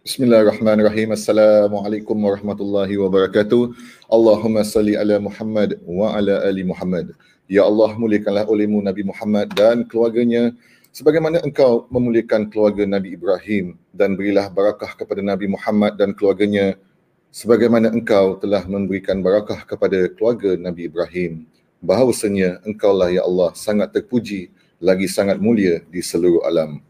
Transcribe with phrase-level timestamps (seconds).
[0.00, 1.12] Bismillahirrahmanirrahim.
[1.12, 3.76] Assalamualaikum warahmatullahi wabarakatuh.
[4.08, 7.12] Allahumma salli ala Muhammad wa ala ali Muhammad.
[7.44, 10.56] Ya Allah, muliakanlah olehmu Nabi Muhammad dan keluarganya
[10.88, 16.80] sebagaimana engkau memuliakan keluarga Nabi Ibrahim dan berilah barakah kepada Nabi Muhammad dan keluarganya
[17.28, 21.44] sebagaimana engkau telah memberikan barakah kepada keluarga Nabi Ibrahim.
[21.84, 24.48] Bahawasanya engkaulah ya Allah sangat terpuji
[24.80, 26.80] lagi sangat mulia di seluruh alam.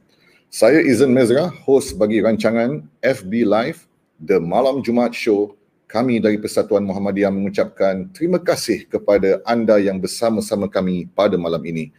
[0.51, 3.87] Saya Izan Mezra, host bagi rancangan FB Live
[4.19, 5.55] The Malam Jumaat Show.
[5.87, 11.95] Kami dari Persatuan Muhammadiyah mengucapkan terima kasih kepada anda yang bersama-sama kami pada malam ini.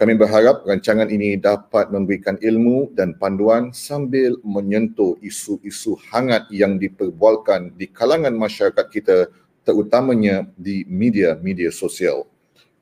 [0.00, 7.76] Kami berharap rancangan ini dapat memberikan ilmu dan panduan sambil menyentuh isu-isu hangat yang diperbualkan
[7.76, 9.28] di kalangan masyarakat kita
[9.60, 12.24] terutamanya di media-media sosial.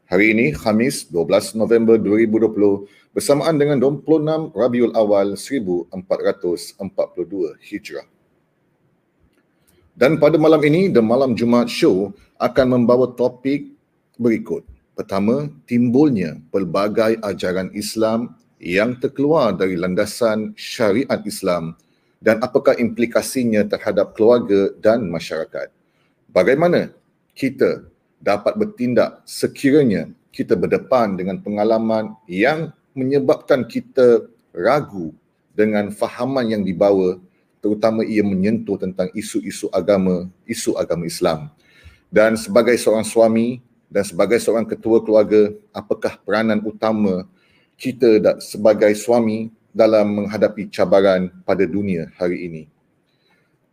[0.07, 8.07] Hari ini, Khamis 12 November 2020, bersamaan dengan 26 Rabiul Awal 1442 Hijrah.
[9.99, 13.75] Dan pada malam ini, The Malam Jumaat Show akan membawa topik
[14.15, 14.63] berikut.
[14.95, 21.75] Pertama, timbulnya pelbagai ajaran Islam yang terkeluar dari landasan syariat Islam
[22.19, 25.71] dan apakah implikasinya terhadap keluarga dan masyarakat.
[26.31, 26.91] Bagaimana
[27.35, 27.87] kita
[28.19, 35.15] dapat bertindak sekiranya kita berdepan dengan pengalaman yang menyebabkan kita ragu
[35.55, 37.23] dengan fahaman yang dibawa
[37.59, 41.51] terutama ia menyentuh tentang isu-isu agama, isu agama Islam.
[42.09, 47.27] Dan sebagai seorang suami dan sebagai seorang ketua keluarga, apakah peranan utama
[47.75, 52.63] kita sebagai suami dalam menghadapi cabaran pada dunia hari ini?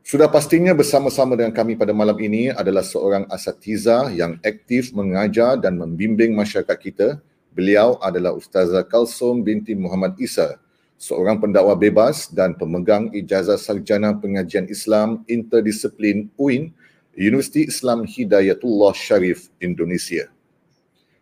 [0.06, 5.82] Sudah pastinya bersama-sama dengan kami pada malam ini adalah seorang asatiza yang aktif mengajar dan
[5.82, 7.08] membimbing masyarakat kita
[7.56, 10.60] Beliau adalah Ustazah Kalsum binti Muhammad Isa,
[11.00, 16.76] seorang pendakwa bebas dan pemegang ijazah sarjana pengajian Islam interdisiplin UIN,
[17.16, 20.28] Universiti Islam Hidayatullah Sharif Indonesia.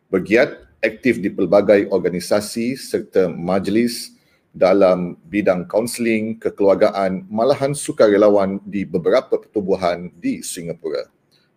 [0.09, 4.17] Bergiat aktif di pelbagai organisasi serta majlis
[4.49, 11.05] dalam bidang kaunseling, kekeluargaan, malahan sukarelawan di beberapa pertubuhan di Singapura.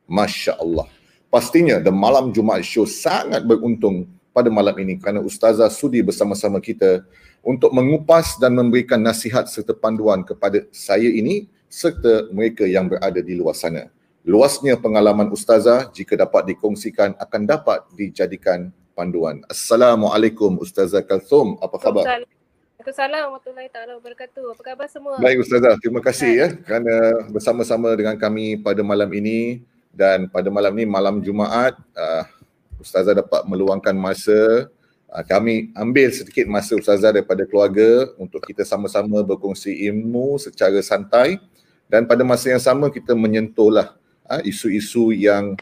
[0.05, 0.85] Masya Allah.
[1.33, 4.05] Pastinya The Malam Jumaat Show sangat beruntung
[4.37, 7.09] pada malam ini kerana Ustazah sudi bersama-sama kita
[7.41, 13.33] untuk mengupas dan memberikan nasihat serta panduan kepada saya ini serta mereka yang berada di
[13.33, 13.89] luar sana.
[14.29, 19.41] Luasnya pengalaman Ustazah jika dapat dikongsikan akan dapat dijadikan panduan.
[19.49, 22.05] Assalamualaikum Ustazah Kalthum, apa khabar?
[22.87, 24.45] Assalamualaikum warahmatullahi taala wabarakatuh.
[24.53, 25.17] Apa khabar semua?
[25.17, 29.65] Baik Ustazah, terima kasih ya kerana bersama-sama dengan kami pada malam ini
[29.97, 32.29] dan pada malam ini malam Jumaat uh,
[32.87, 34.71] Ustazah dapat meluangkan masa
[35.11, 41.43] uh, kami ambil sedikit masa Ustazah daripada keluarga untuk kita sama-sama berkongsi ilmu secara santai
[41.91, 43.99] dan pada masa yang sama kita menyentuhlah
[44.31, 45.59] uh, isu-isu yang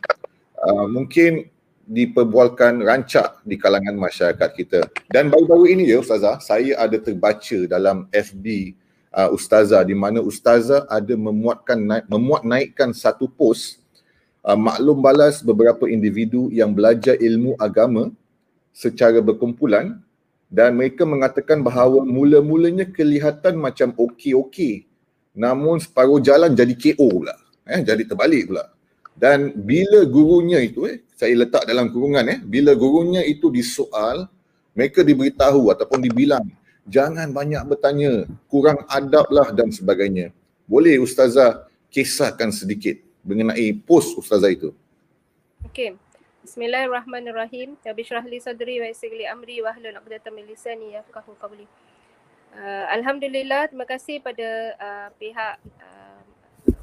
[0.60, 1.48] uh, mungkin
[1.84, 4.80] diperbualkan rancak di kalangan masyarakat kita.
[5.12, 8.72] Dan baru-baru ini ya Ustazah, saya ada terbaca dalam FB
[9.12, 13.83] uh, Ustazah di mana Ustazah ada memuatkan naik, memuat naikkan satu post
[14.44, 18.12] uh, maklum balas beberapa individu yang belajar ilmu agama
[18.76, 19.98] secara berkumpulan
[20.52, 24.86] dan mereka mengatakan bahawa mula-mulanya kelihatan macam okey-okey
[25.34, 27.34] namun separuh jalan jadi KO pula
[27.64, 28.70] eh jadi terbalik pula.
[29.14, 34.26] Dan bila gurunya itu eh saya letak dalam kurungan eh bila gurunya itu disoal
[34.74, 36.44] mereka diberitahu ataupun dibilang
[36.84, 40.34] jangan banyak bertanya kurang adablah dan sebagainya.
[40.66, 44.70] Boleh ustazah kisahkan sedikit mengenai post ustazah itu.
[45.64, 45.96] Okey.
[46.44, 47.80] Bismillahirrahmanirrahim.
[47.80, 51.64] Ya bishrah li sadri wa yassir li amri wa hlul 'uqdatam min lisani yafqahu qawli.
[52.54, 56.20] Uh, Alhamdulillah, terima kasih pada uh, pihak uh,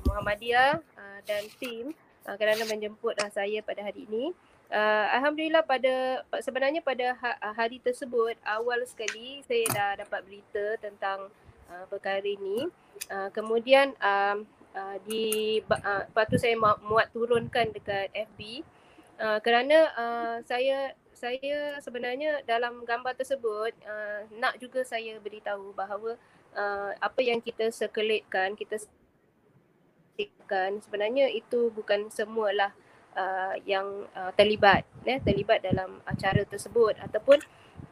[0.10, 1.94] Muhammadiyah uh, dan tim
[2.26, 4.34] uh, kerana menjemput uh, saya pada hari ini.
[4.74, 11.30] Uh, Alhamdulillah pada sebenarnya pada ha, hari tersebut awal sekali saya dah dapat berita tentang
[11.70, 12.66] uh, perkara ini.
[13.08, 14.42] Uh, kemudian uh,
[15.04, 18.64] di uh, lepas tu saya muat turunkan dekat FB
[19.20, 26.18] uh, kerana uh, saya saya sebenarnya dalam gambar tersebut uh, nak juga saya beritahu bahawa
[26.56, 28.80] uh, apa yang kita sekelitkan kita
[30.82, 32.74] sebenarnya itu bukan semualah
[33.16, 36.98] uh, yang uh, terlibat ya terlibat dalam acara tersebut.
[37.02, 37.40] Ataupun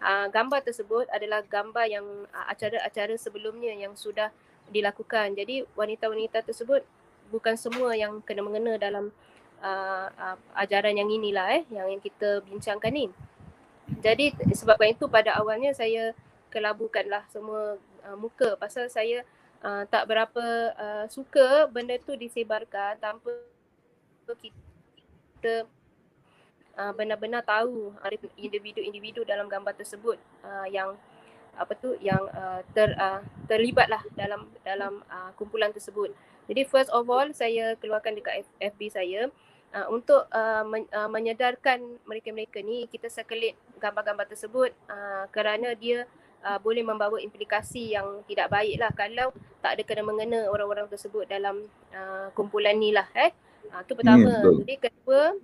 [0.04, 4.32] uh, gambar tersebut adalah gambar yang uh, acara-acara sebelumnya yang sudah
[4.70, 5.36] dilakukan.
[5.36, 6.86] Jadi wanita-wanita tersebut
[7.30, 9.14] bukan semua yang kena mengena dalam
[9.62, 13.06] uh, uh, ajaran yang inilah eh yang kita bincangkan ni.
[14.00, 16.14] Jadi sebabkan itu pada awalnya saya
[16.54, 19.26] kelabukanlah semua uh, muka pasal saya
[19.66, 20.46] uh, tak berapa
[20.78, 23.34] uh, suka benda tu disebarkan tanpa
[24.30, 25.66] kita
[26.78, 30.94] uh, benar-benar tahu ada individu-individu dalam gambar tersebut uh, yang
[31.60, 33.20] apa tu yang uh, ter uh,
[33.52, 36.16] terlibatlah dalam dalam uh, kumpulan tersebut.
[36.48, 39.28] Jadi first of all saya keluarkan dekat FB saya
[39.76, 46.08] uh, untuk uh, men, uh, menyedarkan mereka-mereka ni kita sekelit gambar-gambar tersebut uh, kerana dia
[46.42, 49.30] uh, boleh membawa implikasi yang tidak baik lah kalau
[49.60, 53.32] tak ada kena mengena orang-orang tersebut dalam uh, kumpulan ni lah eh.
[53.70, 54.42] Uh, tu pertama.
[54.42, 55.38] Hmm, Jadi kedua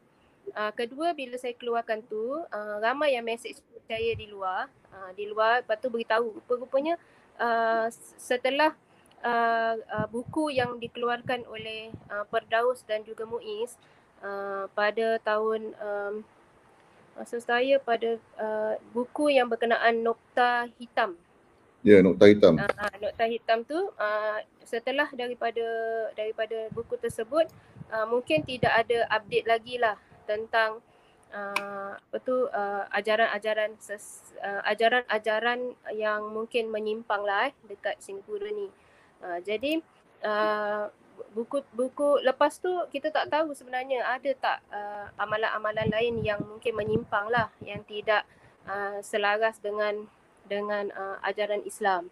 [0.54, 5.30] uh, kedua bila saya keluarkan tu uh, ramai yang message saya di luar uh, di
[5.30, 6.98] luar lepas tu beritahu rupanya
[7.38, 8.74] uh, setelah
[9.26, 13.78] uh, uh, buku yang dikeluarkan oleh uh, Perdaus dan juga Muiz
[14.22, 16.14] uh, pada tahun um,
[17.16, 21.16] masa saya pada uh, buku yang berkenaan nokta hitam.
[21.86, 22.60] Ya, yeah, nokta hitam.
[22.60, 25.64] Uh, nokta hitam tu uh, setelah daripada
[26.18, 27.48] daripada buku tersebut
[27.94, 29.96] uh, mungkin tidak ada update lagi lah
[30.26, 30.82] tentang
[31.32, 38.68] uh, apa tu uh, ajaran-ajaran uh, ajaran-ajaran yang mungkin menyimpang lah eh, dekat Singapura ni.
[39.24, 39.82] Uh, jadi
[40.24, 40.92] uh,
[41.32, 46.76] buku buku lepas tu kita tak tahu sebenarnya ada tak uh, amalan-amalan lain yang mungkin
[46.76, 48.28] menyimpang lah yang tidak
[48.68, 50.08] uh, selaras dengan
[50.46, 52.12] dengan uh, ajaran Islam.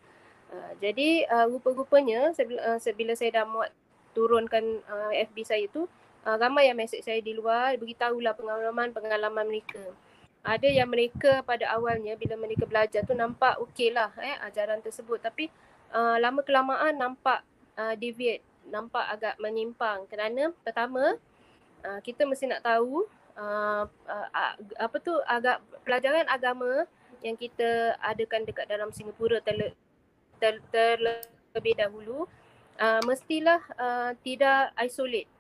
[0.50, 3.71] Uh, jadi uh, rupa-rupanya sebila, uh, sebila saya dah muat
[4.13, 5.89] turunkan uh, FB saya tu
[6.25, 9.83] uh, ramai yang mesej saya di luar beritahulah pengalaman-pengalaman mereka.
[10.43, 15.23] Ada yang mereka pada awalnya bila mereka belajar tu nampak okey lah eh, ajaran tersebut.
[15.23, 15.47] Tapi
[15.95, 17.47] uh, lama kelamaan nampak
[17.79, 20.03] uh, deviate, nampak agak menyimpang.
[20.11, 21.15] Kerana pertama
[21.87, 23.07] uh, kita mesti nak tahu
[23.39, 26.83] uh, uh, apa tu agak pelajaran agama
[27.23, 29.79] yang kita adakan dekat dalam Singapura terlebih
[30.43, 30.99] ter, ter,
[31.55, 32.27] ter, dahulu
[32.75, 35.31] uh, mestilah uh, tidak isolate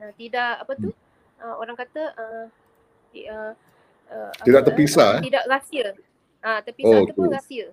[0.00, 0.90] uh, tidak apa tu?
[1.40, 2.46] Uh, orang kata uh,
[3.16, 3.52] uh,
[4.12, 5.86] uh, tidak terpisah uh, tidak rahsia.
[6.40, 7.36] Ah uh, terpisah oh, ataupun okay.
[7.36, 7.66] rahsia.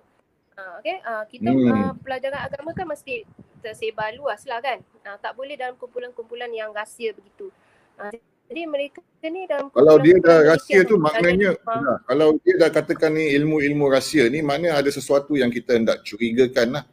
[0.58, 0.96] Uh, okey?
[1.04, 1.70] Uh, kita hmm.
[1.72, 3.24] uh, pelajaran agama kan mesti
[3.64, 4.78] tersebar luas lah kan?
[5.04, 7.50] Uh, tak boleh dalam kumpulan-kumpulan yang rahsia begitu.
[7.98, 8.12] Uh,
[8.48, 13.12] jadi mereka ni dalam kalau dia dah rahsia tu maknanya nah, kalau dia dah katakan
[13.12, 16.84] ni ilmu-ilmu rahsia ni maknanya ada sesuatu yang kita hendak curigakan lah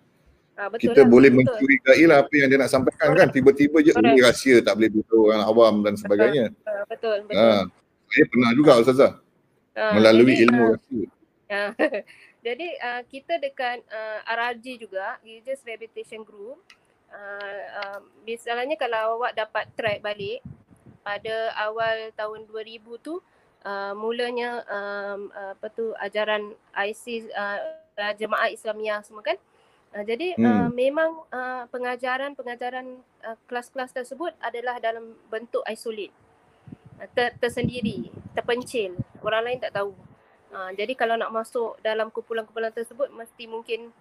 [0.56, 1.40] Ha, betul kita lah, boleh betul.
[1.52, 3.28] mencurigai lah apa yang dia nak sampaikan kan?
[3.28, 6.46] Tiba-tiba je ini rahsia tak boleh beritahu orang awam dan sebagainya.
[6.56, 7.44] Betul betul, betul.
[7.44, 7.68] Ha,
[8.08, 9.14] saya pernah juga Ustazah.
[9.76, 11.06] Ha, melalui jadi, ilmu uh, rahsia.
[11.52, 11.62] ha,
[12.48, 16.64] jadi uh, kita dekat uh, RRG juga Religious Rehabilitation Group.
[17.12, 20.40] Uh, uh, misalnya kalau awak dapat track balik
[21.04, 23.20] pada awal tahun 2000 tu
[23.68, 26.56] uh, mulanya um, apa tu ajaran
[26.88, 27.60] ISIS uh,
[28.16, 29.36] jemaah Islamiah semua kan?
[29.36, 29.55] Uh,
[30.04, 30.44] jadi hmm.
[30.44, 36.12] uh, memang uh, pengajaran-pengajaran uh, kelas-kelas tersebut adalah dalam bentuk isolate.
[37.00, 39.00] Uh, ter- tersendiri, terpencil.
[39.24, 39.96] Orang lain tak tahu.
[40.52, 43.96] Uh, jadi kalau nak masuk dalam kumpulan-kumpulan tersebut mesti mungkin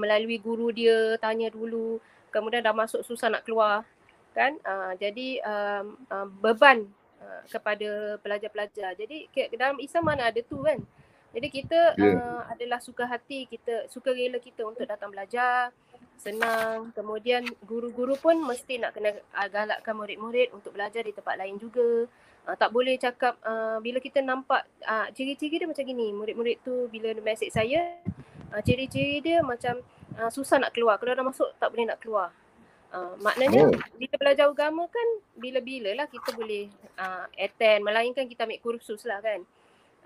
[0.00, 2.00] melalui guru dia tanya dulu.
[2.32, 3.84] Kemudian dah masuk susah nak keluar.
[4.32, 4.56] kan?
[4.64, 6.88] Uh, jadi um, uh, beban
[7.20, 8.96] uh, kepada pelajar-pelajar.
[8.96, 9.28] Jadi
[9.60, 10.80] dalam Islam mana ada tu kan?
[11.28, 12.16] Jadi kita yeah.
[12.16, 15.68] uh, adalah suka hati kita, suka rela kita untuk datang belajar,
[16.16, 16.88] senang.
[16.96, 22.08] Kemudian guru-guru pun mesti nak kena uh, galakkan murid-murid untuk belajar di tempat lain juga.
[22.48, 26.16] Uh, tak boleh cakap uh, bila kita nampak uh, ciri-ciri dia macam gini.
[26.16, 28.00] Murid-murid tu bila mesej saya,
[28.56, 29.84] uh, ciri-ciri dia macam
[30.16, 30.96] uh, susah nak keluar.
[30.96, 32.32] Kalau dah masuk tak boleh nak keluar.
[32.88, 33.76] Uh, maknanya oh.
[34.00, 37.84] bila belajar agama kan bila-bila lah kita boleh uh, attend.
[37.84, 39.44] Melainkan kita ambil kursus lah kan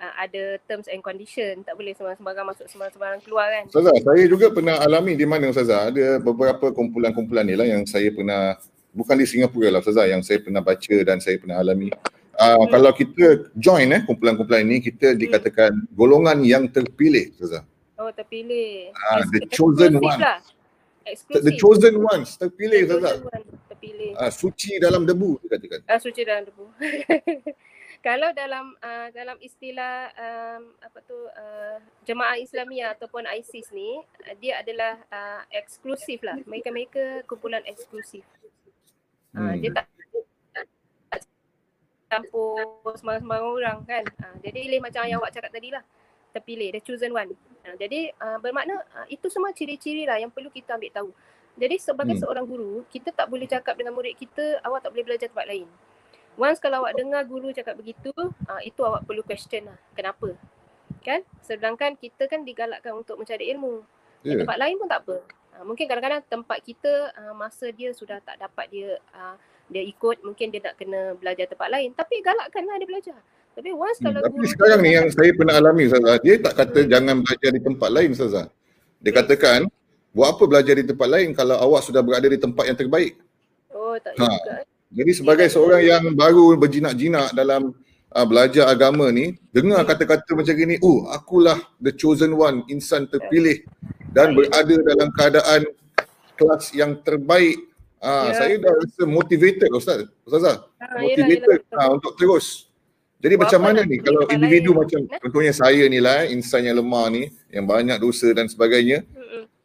[0.02, 3.64] uh, ada terms and condition tak boleh sembarang-sembarang masuk sembarang-sembarang keluar kan?
[3.71, 8.11] Ustazah saya juga pernah alami di mana Ustazah ada beberapa kumpulan-kumpulan ni lah yang saya
[8.11, 8.59] pernah
[8.90, 11.94] bukan di Singapura lah Ustazah yang saya pernah baca dan saya pernah alami.
[12.32, 12.68] Uh, hmm.
[12.73, 15.18] kalau kita join eh kumpulan-kumpulan ini kita hmm.
[15.21, 17.62] dikatakan golongan yang terpilih Ustazah.
[18.02, 18.90] Oh terpilih.
[18.90, 20.42] Uh, the chosen one lah.
[21.30, 23.23] The chosen ones terpilih Ustazah.
[23.71, 24.11] terpilih.
[24.18, 26.64] Uh, suci dalam debu dikatakan uh, suci dalam debu
[28.02, 34.35] kalau dalam uh, dalam istilah um, apa tu uh, jemaah Islamia ataupun ISIS ni uh,
[34.42, 36.35] dia adalah uh, eksklusif lah.
[36.42, 38.26] Mereka mereka kumpulan eksklusif.
[39.32, 39.56] Uh, hmm.
[39.62, 39.87] dia tak
[42.11, 44.04] campur sembarang-sembarang orang kan.
[44.18, 45.87] Uh, jadi pilih macam yang awak cakap tadi lah.
[46.35, 47.30] Terpilih the chosen one.
[47.62, 51.11] Uh, jadi uh, bermakna uh, itu semua ciri-ciri lah yang perlu kita ambil tahu.
[51.54, 52.23] Jadi sebagai hmm.
[52.26, 55.71] seorang guru kita tak boleh cakap dengan murid kita awak tak boleh belajar tempat lain
[56.40, 58.12] Once kalau awak dengar guru cakap begitu,
[58.48, 59.78] uh, itu awak perlu question lah.
[59.92, 60.32] Kenapa?
[61.04, 61.20] Kan?
[61.44, 63.84] Sedangkan kita kan digalakkan untuk mencari ilmu.
[64.24, 64.40] Yeah.
[64.40, 65.16] Di tempat lain pun tak apa.
[65.52, 69.36] Uh, mungkin kadang-kadang tempat kita uh, masa dia sudah tak dapat dia uh,
[69.68, 73.18] dia ikut mungkin dia nak kena belajar tempat lain tapi galakkanlah dia belajar.
[73.52, 76.78] Tapi once hmm, kalau tapi sekarang ni yang saya pernah alami Ustazah, dia tak kata
[76.80, 76.88] hmm.
[76.88, 78.46] jangan belajar di tempat lain Ustazah.
[79.04, 79.18] Dia hmm.
[79.20, 79.60] katakan
[80.16, 83.20] buat apa belajar di tempat lain kalau awak sudah berada di tempat yang terbaik.
[83.76, 84.24] Oh tak ha.
[84.24, 84.56] juga.
[84.92, 85.99] Jadi sebagai seorang ya.
[85.99, 87.72] yang baru berjinak-jinak dalam
[88.12, 89.88] uh, belajar agama ni, dengar hmm.
[89.88, 93.64] kata-kata macam gini, oh akulah the chosen one, insan terpilih
[94.12, 95.61] dan berada dalam keadaan
[96.37, 97.56] kelas yang terbaik.
[98.02, 98.37] Uh, ya.
[98.37, 100.11] Saya dah rasa motivated Ustaz.
[100.26, 100.66] Ustazah.
[100.82, 102.66] Ha, motivated yelah, yelah, uh, untuk terus.
[103.22, 104.82] Jadi Buat macam mana ni kalau individu lain.
[104.82, 109.06] macam contohnya saya ni lah insan yang lemah ni yang banyak dosa dan sebagainya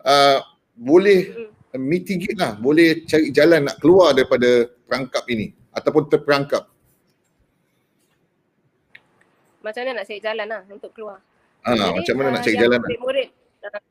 [0.05, 0.37] uh,
[0.77, 1.81] boleh Mm-mm.
[1.81, 6.63] mitigate lah, boleh cari jalan nak keluar daripada perangkap ini ataupun terperangkap.
[9.61, 11.19] Macam mana nak cari jalan lah untuk keluar?
[11.67, 12.79] Ah, Jadi, macam mana uh, nak cari jalan?
[12.79, 13.29] Murid-murid,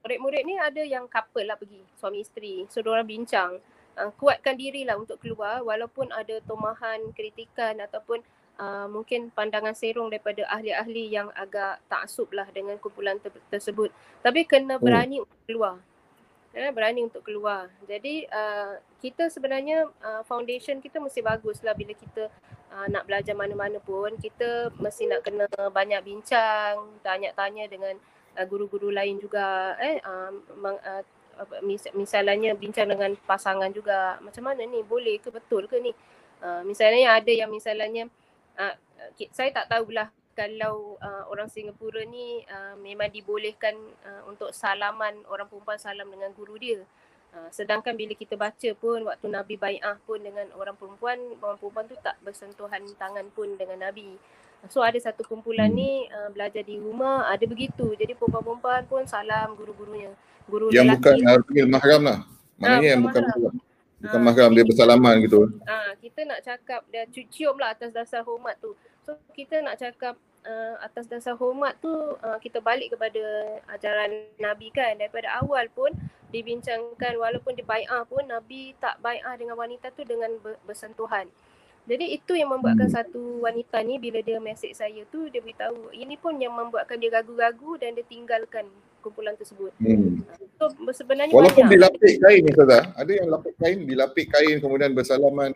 [0.01, 2.65] murid-murid ni ada yang couple lah pergi, suami isteri.
[2.73, 3.61] So, orang bincang.
[3.97, 8.21] Uh, kuatkan diri lah untuk keluar walaupun ada tomahan, kritikan ataupun
[8.61, 13.89] uh, mungkin pandangan serong daripada ahli-ahli yang agak taksub lah dengan kumpulan ter- tersebut.
[14.21, 14.85] Tapi kena hmm.
[14.85, 15.25] berani hmm.
[15.25, 15.77] untuk keluar.
[16.57, 17.69] Ya, berani untuk keluar.
[17.85, 22.33] Jadi uh, kita sebenarnya uh, foundation kita mesti bagus lah bila kita
[22.73, 24.17] uh, nak belajar mana-mana pun.
[24.17, 28.01] Kita mesti nak kena banyak bincang, tanya-tanya dengan
[28.41, 29.77] uh, guru-guru lain juga.
[29.85, 31.05] Eh, uh, mang, uh,
[31.61, 34.17] mis- misalnya bincang dengan pasangan juga.
[34.25, 34.81] Macam mana ni?
[34.81, 35.93] Boleh ke betul ke ni?
[36.41, 38.09] Uh, misalnya ada yang misalnya
[38.57, 38.73] uh,
[39.29, 43.73] saya tak tahulah kalau uh, orang Singapura ni uh, memang dibolehkan
[44.05, 46.85] uh, untuk salaman orang perempuan salam dengan guru dia.
[47.33, 51.89] Uh, sedangkan bila kita baca pun waktu Nabi bai'ah pun dengan orang perempuan, orang perempuan
[51.89, 54.21] tu tak bersentuhan tangan pun dengan Nabi.
[54.69, 57.97] So ada satu kumpulan ni uh, belajar di rumah, ada begitu.
[57.97, 60.13] Jadi perempuan-perempuan pun salam guru-gurunya.
[60.45, 62.19] Guru yang bukan uh, mahram lah.
[62.61, 63.55] Maknanya uh, yang bukan mahram.
[63.97, 65.49] Bukan ha, mahram dia bersalaman gitu.
[65.65, 68.77] Ah, ha, kita nak cakap dia cium lah atas dasar hormat tu.
[69.07, 73.23] So kita nak cakap uh, atas dasar hormat tu uh, kita balik kepada
[73.71, 75.95] ajaran Nabi kan daripada awal pun
[76.35, 80.35] dibincangkan walaupun di bai'ah pun Nabi tak bai'ah dengan wanita tu dengan
[80.67, 81.31] bersentuhan.
[81.87, 82.99] Jadi itu yang membuatkan hmm.
[82.99, 87.15] satu wanita ni bila dia mesej saya tu dia beritahu ini pun yang membuatkan dia
[87.15, 88.67] ragu-ragu dan dia tinggalkan
[89.07, 89.71] kumpulan tersebut.
[89.79, 90.19] Hmm.
[90.59, 91.79] So sebenarnya Walaupun banyak.
[91.79, 95.55] dilapik kain ni Ustazah, ada yang lapik kain, dilapik kain kemudian bersalaman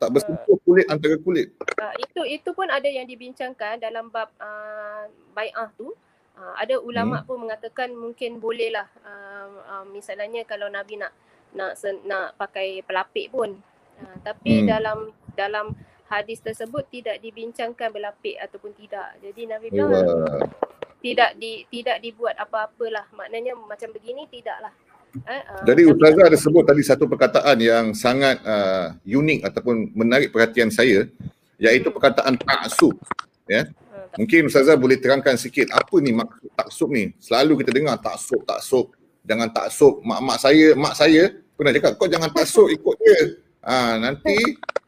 [0.00, 1.52] tak bersentuh uh, kulit antara kulit.
[1.76, 5.04] Uh, itu itu pun ada yang dibincangkan dalam bab uh,
[5.36, 5.92] bai'ah tu.
[6.40, 7.26] Uh, ada ulama hmm.
[7.28, 11.12] pun mengatakan mungkin bolehlah uh, uh, misalnya kalau Nabi nak
[11.52, 11.76] nak
[12.08, 13.60] nak pakai pelapik pun.
[14.00, 14.66] Uh, tapi hmm.
[14.72, 14.98] dalam
[15.36, 15.76] dalam
[16.08, 19.20] hadis tersebut tidak dibincangkan berlapik ataupun tidak.
[19.20, 19.92] Jadi Nabi bilang
[21.04, 23.04] tidak di tidak dibuat apa-apalah.
[23.12, 24.72] Maknanya macam begini tidaklah.
[25.10, 30.30] Eh, uh, Jadi Ustazah ada sebut tadi satu perkataan yang sangat uh, unik ataupun menarik
[30.30, 31.10] perhatian saya
[31.58, 31.96] iaitu hmm.
[31.98, 32.94] perkataan taksub.
[33.50, 33.66] Ya.
[33.66, 37.10] Hmm, Mungkin Ustazah boleh terangkan sikit apa ni maksud taksub ni?
[37.18, 38.94] Selalu kita dengar taksub, taksub.
[39.26, 40.00] Jangan taksub.
[40.06, 43.20] Mak-mak saya, mak saya pernah cakap kau jangan taksub ikut dia.
[43.66, 44.36] Ha, nanti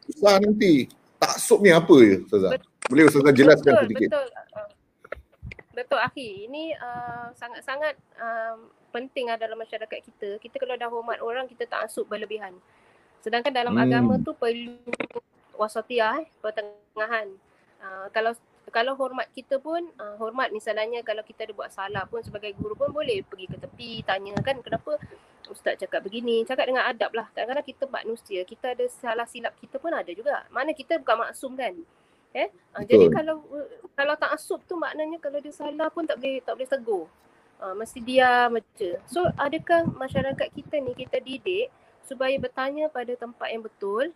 [0.09, 0.88] susah nanti.
[1.23, 2.50] Taksub ni apa ya Ustazah?
[2.91, 4.09] Boleh Ustazah jelaskan betul, sedikit?
[4.11, 4.26] Betul,
[5.73, 8.61] Betul Akhi, ini uh, sangat-sangat uh,
[8.92, 10.37] penting lah dalam masyarakat kita.
[10.37, 12.52] Kita kalau dah hormat orang, kita tak asuk berlebihan.
[13.25, 13.84] Sedangkan dalam hmm.
[13.88, 14.76] agama tu perlu
[15.56, 17.32] wasatiyah, eh, pertengahan.
[17.82, 18.37] Uh, kalau
[18.70, 22.78] kalau hormat kita pun, uh, hormat misalnya kalau kita ada buat salah pun sebagai guru
[22.78, 24.99] pun boleh pergi ke tepi, tanya kan kenapa
[25.50, 26.46] ustaz cakap begini.
[26.46, 27.26] Cakap dengan adab lah.
[27.34, 30.46] Kadang-kadang kita manusia, kita ada salah silap kita pun ada juga.
[30.50, 31.75] Mana kita bukan maksum kan.
[32.32, 32.49] Eh?
[32.72, 33.44] Uh, jadi kalau
[33.92, 37.04] kalau tak asup tu maknanya kalau dia salah pun tak boleh tak boleh tegur.
[37.62, 38.99] Uh, mesti diam aja.
[39.07, 41.71] So adakah masyarakat kita ni kita didik
[42.02, 44.11] supaya bertanya pada tempat yang betul,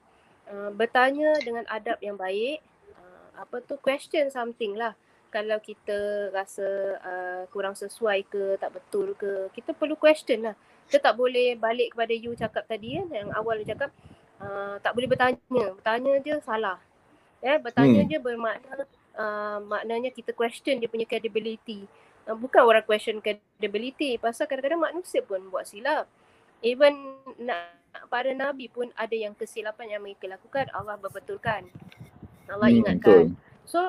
[0.50, 2.58] uh, bertanya dengan adab yang baik,
[2.98, 4.98] uh, apa tu question something lah.
[5.30, 10.58] Kalau kita rasa uh, kurang sesuai ke, tak betul ke, kita perlu question lah.
[10.90, 13.94] Kita tak boleh balik kepada you cakap tadi kan, yang awal you cakap,
[14.42, 15.38] uh, tak boleh bertanya.
[15.78, 16.82] Bertanya je salah.
[17.38, 18.10] Ya, bertanya hmm.
[18.10, 21.86] je bermakna uh, maknanya kita question dia punya credibility.
[22.26, 26.10] Uh, bukan orang question credibility pasal kadang-kadang manusia pun buat silap.
[26.60, 27.78] Even nak
[28.10, 31.70] para nabi pun ada yang kesilapan yang mereka lakukan Allah berbetulkan.
[32.50, 33.32] Allah hmm, ingatkan.
[33.32, 33.64] Betul.
[33.66, 33.80] So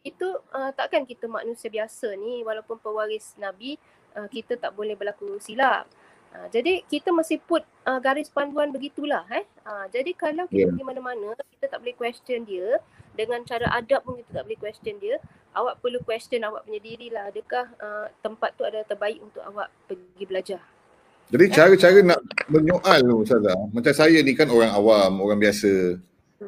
[0.00, 3.76] itu uh, takkan kita manusia biasa ni walaupun pewaris nabi
[4.16, 5.84] uh, kita tak boleh berlaku silap.
[6.32, 9.44] Uh, jadi kita mesti put uh, garis panduan begitulah eh.
[9.68, 10.68] Uh, jadi kalau kita yeah.
[10.72, 12.80] pergi mana-mana kita tak boleh question dia
[13.16, 15.16] dengan cara adab pun kita tak boleh question dia.
[15.56, 19.72] Awak perlu question awak punya diri lah adakah uh, tempat tu adalah terbaik untuk awak
[19.88, 20.60] pergi belajar.
[21.26, 25.98] Jadi cara-cara nak menyoal tu Ustazah, macam saya ni kan orang awam, orang biasa.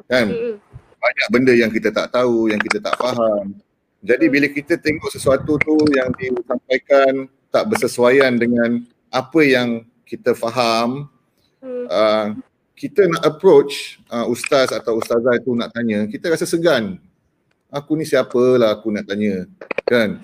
[0.07, 0.31] Kan?
[0.31, 0.55] Mm-hmm.
[1.03, 3.59] Banyak benda yang kita tak tahu, yang kita tak faham.
[4.07, 11.11] Jadi bila kita tengok sesuatu tu yang disampaikan tak bersesuaian dengan apa yang kita faham,
[11.59, 11.87] mm.
[11.91, 12.27] uh,
[12.79, 17.03] kita nak approach uh, ustaz atau ustazah itu nak tanya, kita rasa segan.
[17.69, 19.45] Aku ni siapalah aku nak tanya.
[19.85, 20.23] Kan?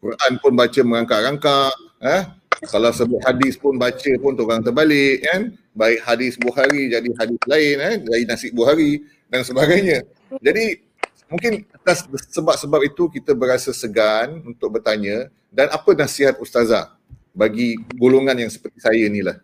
[0.00, 1.72] Quran pun baca merangkak-rangkak.
[2.02, 2.22] Eh?
[2.66, 5.54] Kalau sebut hadis pun baca pun orang terbalik kan.
[5.70, 7.94] Baik hadis Bukhari jadi hadis lain eh.
[8.02, 10.02] Jadi nasi Bukhari dan sebagainya.
[10.42, 10.82] Jadi
[11.30, 16.90] mungkin atas sebab-sebab itu kita berasa segan untuk bertanya dan apa nasihat ustazah
[17.30, 19.38] bagi golongan yang seperti saya ni lah.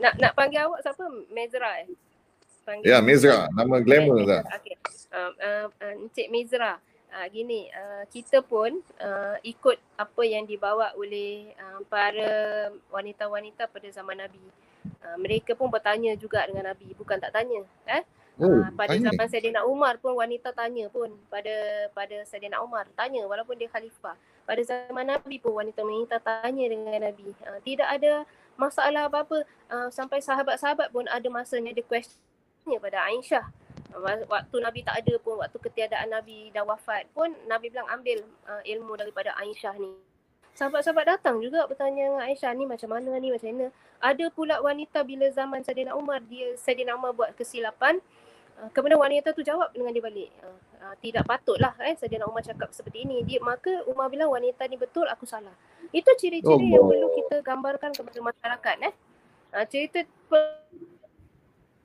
[0.00, 1.04] Nak nak panggil awak siapa?
[1.28, 1.88] Mezra eh?
[2.64, 3.46] Panggil ya, Mezra.
[3.52, 4.42] Nama glamour lah.
[4.56, 4.76] Okay.
[5.12, 6.80] Uh, uh, uh, Encik Mezra.
[7.10, 13.88] Uh, gini, uh, kita pun uh, ikut apa yang dibawa oleh uh, para wanita-wanita pada
[13.90, 14.40] zaman Nabi.
[15.02, 17.66] Uh, mereka pun bertanya juga dengan Nabi, bukan tak tanya.
[17.90, 18.02] Eh?
[18.40, 19.12] Oh, uh, pada tanya.
[19.12, 22.88] zaman Sayyidina Umar pun wanita tanya pun pada pada Sayyidina Umar.
[22.96, 24.16] Tanya walaupun dia khalifah.
[24.48, 27.36] Pada zaman Nabi pun wanita-wanita tanya dengan Nabi.
[27.44, 28.24] Uh, tidak ada
[28.56, 29.44] masalah apa-apa.
[29.68, 32.18] Uh, sampai sahabat-sahabat pun ada masanya dia question
[32.80, 33.44] pada Aisyah
[34.30, 38.62] waktu Nabi tak ada pun waktu ketiadaan Nabi dah wafat pun Nabi bilang ambil uh,
[38.62, 39.90] ilmu daripada Aisyah ni.
[40.54, 43.66] Sahabat-sahabat datang juga bertanya dengan Aisyah ni macam mana ni macam mana.
[44.00, 48.02] Ada pula wanita bila zaman Saidina Umar dia Saidina Umar buat kesilapan
[48.60, 50.30] uh, kemudian wanita tu jawab dengan dia balik.
[50.44, 53.24] Uh, uh, tidak patutlah eh Saidina Umar cakap seperti ini.
[53.24, 55.52] Dia maka Umar bilang wanita ni betul aku salah.
[55.90, 58.94] Itu ciri-ciri oh, yang perlu kita gambarkan kepada masyarakat eh.
[59.50, 60.04] Uh, cerita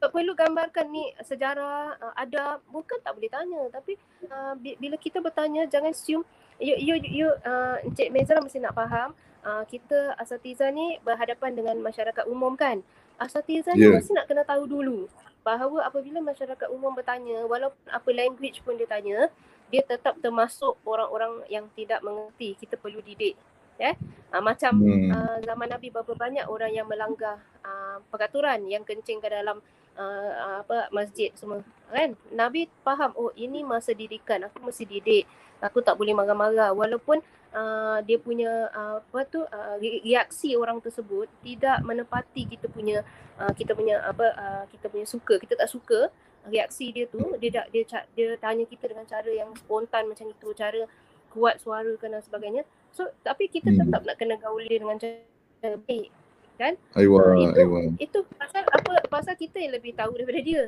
[0.10, 3.98] perlu gambarkan ni sejarah uh, ada bukan tak boleh tanya tapi
[4.29, 6.22] uh, bila kita bertanya jangan assume
[6.62, 11.75] you you you uh, Encik Mezra mesti nak faham uh, kita asatiza ni berhadapan dengan
[11.82, 12.86] masyarakat umum kan
[13.17, 13.79] asatiza yeah.
[13.79, 13.98] ni ya.
[13.98, 15.08] mesti nak kena tahu dulu
[15.45, 19.29] bahawa apabila masyarakat umum bertanya walaupun apa language pun dia tanya
[19.70, 23.37] dia tetap termasuk orang-orang yang tidak mengerti kita perlu didik
[23.77, 23.96] ya yeah?
[24.33, 25.13] uh, macam hmm.
[25.13, 29.61] uh, zaman Nabi berapa banyak orang yang melanggar uh, peraturan yang kencing ke dalam
[29.98, 32.14] uh, apa masjid semua kan?
[32.31, 35.25] Nabi faham oh ini masa didikan aku mesti didik.
[35.64, 36.75] Aku tak boleh marah-marah.
[36.75, 37.24] Walaupun
[37.55, 43.01] uh, dia punya uh, apa tu uh, reaksi orang tersebut tidak menepati kita punya
[43.40, 46.12] uh, kita punya apa uh, kita punya suka kita tak suka
[46.51, 47.24] reaksi dia tu.
[47.40, 50.84] Dia tak dia, dia dia tanya kita dengan cara yang spontan macam itu cara
[51.31, 52.68] kuat suara dan sebagainya.
[52.92, 53.79] So tapi kita hmm.
[53.88, 56.25] tetap nak kena gaul dia dengan cara baik
[56.55, 60.63] kan aywa uh, itu, aywa itu pasal apa pasal kita yang lebih tahu daripada dia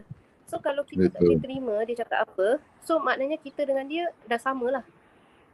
[0.48, 1.14] so kalau kita Betul.
[1.16, 2.48] tak boleh terima dia cakap apa
[2.84, 4.84] so maknanya kita dengan dia dah samalah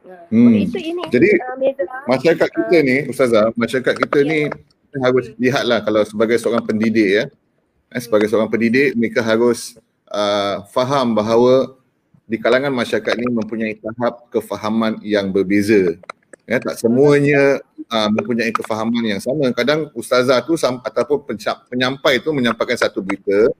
[0.04, 0.68] Nah, hmm.
[0.68, 4.28] itu ini jadi uh, masyarakat kita uh, ni ustazah masyarakat kita ya.
[4.28, 5.40] ni kita harus hmm.
[5.40, 7.24] lihatlah kalau sebagai seorang pendidik ya
[7.88, 9.80] eh, sebagai seorang pendidik mereka harus
[10.12, 11.72] uh, faham bahawa
[12.28, 15.96] di kalangan masyarakat ni mempunyai tahap kefahaman yang berbeza
[16.44, 19.50] ya tak semuanya uh, mempunyai kefahaman yang sama.
[19.52, 21.36] Kadang ustazah tu ataupun
[21.68, 23.52] penyampai tu menyampaikan satu berita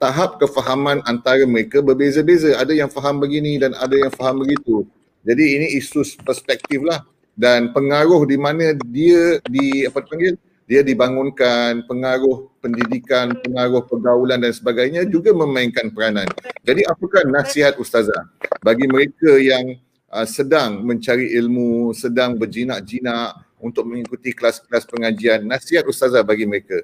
[0.00, 2.56] tahap kefahaman antara mereka berbeza-beza.
[2.56, 4.88] Ada yang faham begini dan ada yang faham begitu.
[5.20, 7.04] Jadi ini isu perspektif lah.
[7.36, 10.36] Dan pengaruh di mana dia di apa dipanggil
[10.70, 16.28] dia dibangunkan pengaruh pendidikan pengaruh pergaulan dan sebagainya juga memainkan peranan.
[16.62, 18.28] Jadi apakah nasihat ustazah
[18.60, 19.76] bagi mereka yang
[20.10, 26.82] uh, sedang mencari ilmu, sedang berjinak-jinak untuk mengikuti kelas-kelas pengajian, nasihat ustazah bagi mereka.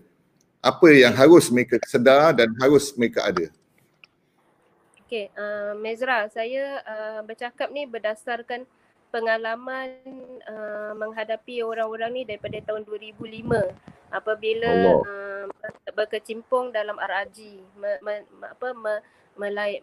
[0.63, 3.47] Apa yang harus mereka sedar dan harus mereka ada?
[5.07, 8.67] Okey, uh, Mezra, saya uh, bercakap ni berdasarkan
[9.15, 10.03] pengalaman
[10.51, 13.47] uh, menghadapi orang-orang ni daripada tahun 2005
[14.11, 15.47] apabila uh,
[15.95, 17.39] berkecimpung dalam RAG
[17.79, 18.95] me, me, apa me,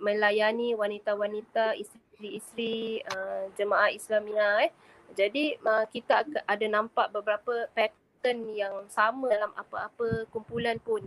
[0.03, 4.71] melayani wanita-wanita isteri isteri-isteri uh, jemaah Islamiah eh.
[5.13, 11.03] Jadi uh, kita ada nampak beberapa pattern yang sama dalam apa-apa kumpulan pun.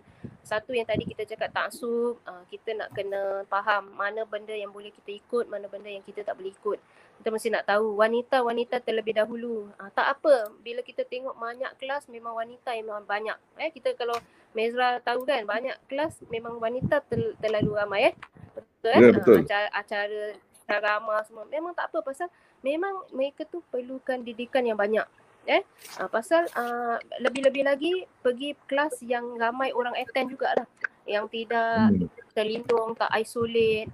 [0.46, 4.94] Satu yang tadi kita cakap taksub, uh, kita nak kena faham mana benda yang boleh
[4.94, 6.78] kita ikut, mana benda yang kita tak boleh ikut.
[7.16, 9.72] Kita mesti nak tahu wanita-wanita terlebih dahulu.
[9.80, 13.38] Uh, tak apa, bila kita tengok banyak kelas memang wanita yang memang banyak.
[13.58, 14.14] Eh kita kalau
[14.54, 18.14] Mezra tahu kan banyak kelas memang wanita tel- terlalu ramai eh.
[18.54, 19.00] Betul eh?
[19.02, 19.34] Ya, betul.
[19.34, 20.22] Uh, acara, acara
[20.68, 21.46] ramah semua.
[21.46, 22.28] Memang tak apa pasal
[22.60, 25.06] memang mereka tu perlukan didikan yang banyak.
[25.46, 25.62] Eh
[26.02, 30.66] uh, pasal uh, lebih-lebih lagi pergi kelas yang ramai orang attend jugalah.
[31.06, 32.10] Yang tidak hmm.
[32.34, 33.86] terlindung tak isolate.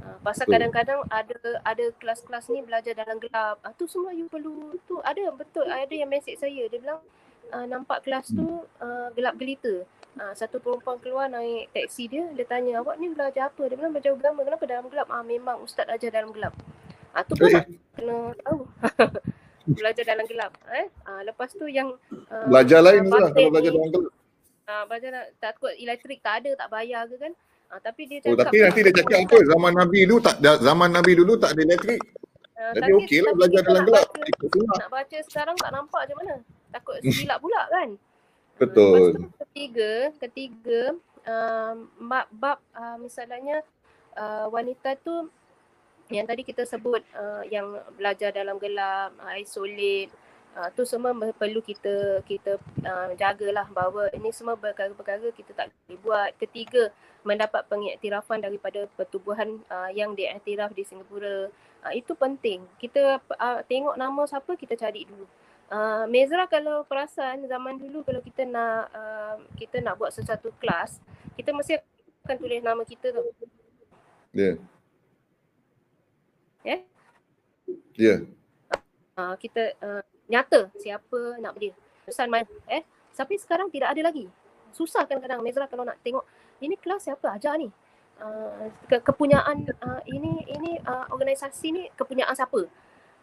[0.00, 3.60] Uh, pasal kadang-kadang ada ada kelas-kelas ni belajar dalam gelap.
[3.60, 5.68] Uh, tu semua you perlu tu ada betul.
[5.68, 7.04] Ada yang message saya dia bilang
[7.52, 9.84] uh, nampak kelas tu uh, gelap gelita.
[10.14, 13.66] Uh, satu perempuan keluar naik teksi dia, dia tanya awak ni belajar apa?
[13.66, 14.46] Dia bilang belajar agama.
[14.46, 15.08] Kenapa dalam gelap?
[15.10, 16.54] Ah memang ustaz ajar dalam gelap.
[17.10, 17.66] Ah tu pun eh.
[17.98, 18.62] kena tahu.
[19.82, 20.86] belajar dalam gelap eh.
[21.02, 21.98] Ah lepas tu yang
[22.30, 24.12] uh, belajar lain lah kalau belajar dalam gelap.
[24.70, 25.10] Ah belajar
[25.42, 27.32] takut elektrik tak ada tak bayar ke kan?
[27.74, 29.38] Ah tapi dia oh, cakap Oh tapi nanti dia cakap apa?
[29.50, 32.00] Zaman Nabi dulu tak zaman Nabi dulu tak ada elektrik.
[32.54, 34.06] Uh, Jadi okey lah belajar dalam gelap.
[34.14, 36.34] Baca, nak baca sekarang tak nampak macam mana.
[36.70, 37.98] Takut silap pula kan.
[38.54, 38.94] Betul.
[38.94, 40.80] Lepas tu ketiga, ketiga
[41.26, 43.62] um, bab, bab uh, misalnya
[44.14, 45.30] uh, wanita tu
[46.12, 50.12] yang tadi kita sebut uh, yang belajar dalam gelap, uh, isolate,
[50.54, 55.98] uh, tu semua perlu kita kita uh, jagalah bahawa ini semua perkara-perkara kita tak boleh
[56.04, 56.30] buat.
[56.38, 56.92] Ketiga,
[57.24, 61.48] mendapat pengiktirafan daripada pertubuhan uh, yang diiktiraf di Singapura.
[61.84, 62.64] Uh, itu penting.
[62.76, 65.24] Kita uh, tengok nama siapa kita cari dulu.
[65.72, 71.00] Uh, Mezra kalau perasan zaman dulu kalau kita nak uh, kita nak buat sesuatu kelas,
[71.34, 71.80] kita mesti
[72.24, 73.20] akan tulis nama kita tu.
[74.32, 74.44] Ya.
[74.44, 74.54] Yeah.
[76.64, 76.68] Ya?
[76.68, 76.80] Yeah?
[77.96, 78.04] Ya.
[78.04, 78.18] Yeah.
[79.14, 81.72] Uh, kita uh, nyata siapa nak dia.
[82.04, 82.44] Pesan mana?
[82.68, 82.84] Eh,
[83.16, 84.28] tapi sekarang tidak ada lagi.
[84.74, 86.26] Susah kan kadang Mezra kalau nak tengok
[86.60, 87.72] ini kelas siapa ajar ni.
[88.14, 92.68] Uh, ke- kepunyaan uh, ini ini uh, organisasi ni kepunyaan siapa?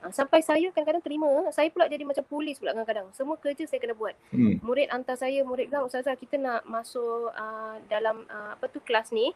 [0.01, 3.13] Uh, sampai saya kadang-kadang terima, saya pula jadi macam polis pula kadang-kadang.
[3.13, 4.17] Semua kerja saya kena buat.
[4.33, 4.57] Hmm.
[4.65, 9.13] Murid hantar saya, murid bilang ustazah kita nak masuk uh, dalam uh, apa tu kelas
[9.13, 9.29] ni.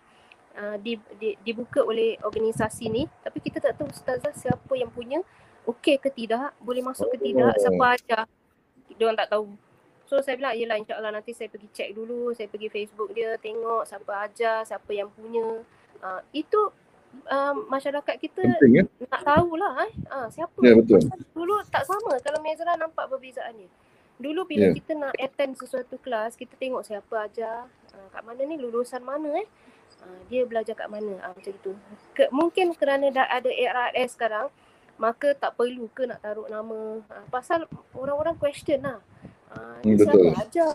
[0.56, 5.19] Uh, di, di, dibuka oleh organisasi ni tapi kita tak tahu ustazah siapa yang punya
[5.67, 7.60] okey ke tidak boleh masuk ke tidak oh.
[7.60, 8.19] siapa aja
[8.95, 9.51] dia orang tak tahu
[10.06, 13.84] so saya bilang yalah insyaallah nanti saya pergi check dulu saya pergi Facebook dia tengok
[13.84, 15.65] siapa aja siapa yang punya
[16.06, 16.71] uh, itu
[17.28, 18.84] uh, masyarakat kita Penting, ya?
[19.08, 21.01] nak tahulah eh uh, siapa ya, betul.
[21.32, 23.67] dulu tak sama kalau Mezra nampak perbezaan ni
[24.15, 24.75] dulu bila yeah.
[24.75, 29.43] kita nak attend sesuatu kelas kita tengok siapa aja uh, kat mana ni lulusan mana
[29.43, 29.47] eh
[30.06, 31.71] Ah, dia belajar kat mana uh, macam itu.
[32.13, 34.54] Ke, mungkin kerana dah ada ARS sekarang
[34.95, 37.65] maka tak perlu ke nak taruh nama uh, pasal
[37.97, 39.01] orang-orang question lah.
[39.49, 40.13] Uh, betul.
[40.13, 40.67] Siapa ajar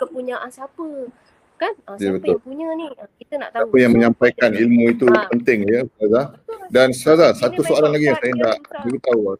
[0.00, 1.12] kepunyaan siapa
[1.60, 1.72] kan?
[1.84, 2.28] Uh, siapa betul.
[2.32, 2.86] yang punya ni?
[3.20, 3.68] kita nak tahu.
[3.68, 6.26] Siapa yang menyampaikan ilmu itu uh, penting ya Ustazah.
[6.72, 8.56] Dan Ustazah satu soalan lagi yang saya nak
[8.88, 9.36] beritahu.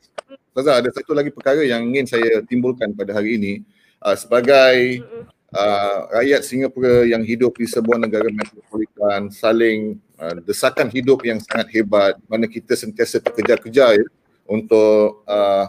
[0.52, 3.52] Ustazah ada satu lagi perkara yang ingin saya timbulkan pada hari ini
[4.04, 5.00] uh, sebagai
[5.56, 11.72] uh, rakyat Singapura yang hidup di sebuah negara metropolitan saling uh, desakan hidup yang sangat
[11.72, 14.06] hebat mana kita sentiasa terkejar-kejar ya,
[14.44, 15.66] untuk uh,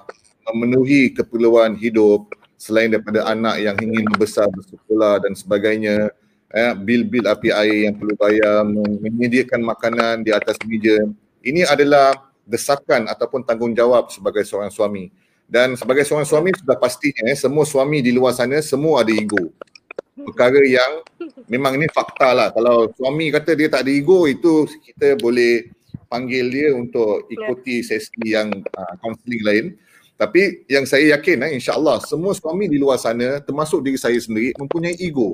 [0.51, 6.13] memenuhi keperluan hidup selain daripada anak yang ingin membesar bersekolah dan sebagainya
[6.53, 8.67] eh, bil-bil api air yang perlu bayar
[9.01, 10.95] menyediakan makanan di atas meja
[11.41, 12.13] ini adalah
[12.45, 15.09] desakan ataupun tanggungjawab sebagai seorang suami
[15.47, 19.51] dan sebagai seorang suami sudah pastinya eh, semua suami di luar sana semua ada ego
[20.21, 21.01] perkara yang
[21.49, 22.49] memang ini fakta lah.
[22.53, 25.71] Kalau suami kata dia tak ada ego, itu kita boleh
[26.07, 28.51] panggil dia untuk ikuti sesi yang
[29.01, 29.65] kaunseling uh, lain.
[30.19, 34.53] Tapi yang saya yakin eh, insyaAllah semua suami di luar sana termasuk diri saya sendiri
[34.53, 35.33] mempunyai ego.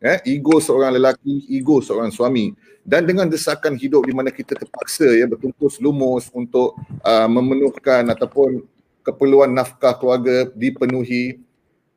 [0.00, 2.56] Eh, ego seorang lelaki, ego seorang suami.
[2.80, 6.72] Dan dengan desakan hidup di mana kita terpaksa ya bertungkus lumus untuk
[7.04, 8.64] uh, memenuhkan ataupun
[9.04, 11.44] keperluan nafkah keluarga dipenuhi.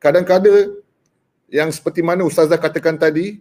[0.03, 0.83] Kadang-kadang
[1.47, 3.39] yang seperti mana Ustazah katakan tadi,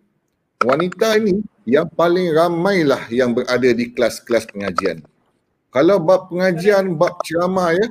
[0.62, 5.02] wanita ini yang paling ramailah yang berada di kelas-kelas pengajian.
[5.74, 7.86] Kalau bab pengajian, bab ceramah ya,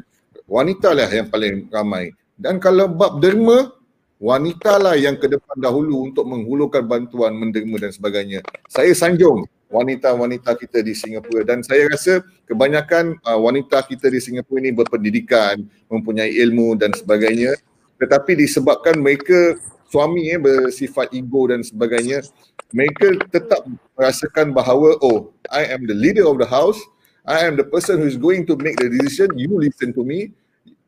[0.47, 2.15] wanita lah yang paling ramai.
[2.39, 3.75] Dan kalau bab derma,
[4.21, 8.45] wanita lah yang ke depan dahulu untuk menghulurkan bantuan, menderma dan sebagainya.
[8.69, 14.61] Saya sanjung wanita-wanita kita di Singapura dan saya rasa kebanyakan uh, wanita kita di Singapura
[14.61, 17.57] ini berpendidikan, mempunyai ilmu dan sebagainya.
[17.97, 19.57] Tetapi disebabkan mereka
[19.89, 22.23] suami eh, bersifat ego dan sebagainya
[22.71, 23.67] mereka tetap
[23.99, 26.79] merasakan bahawa oh I am the leader of the house
[27.27, 30.31] I am the person who is going to make the decision you listen to me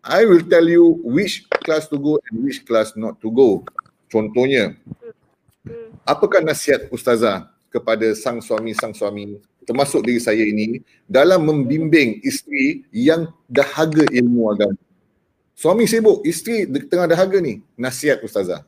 [0.03, 3.63] I will tell you which class to go and which class not to go.
[4.11, 4.75] Contohnya
[6.03, 12.83] apakah nasihat ustazah kepada sang suami sang suami termasuk diri saya ini dalam membimbing isteri
[12.91, 14.77] yang dahaga ilmu agama?
[15.55, 17.63] Suami sibuk isteri tengah dahaga ni.
[17.79, 18.67] Nasihat ustazah.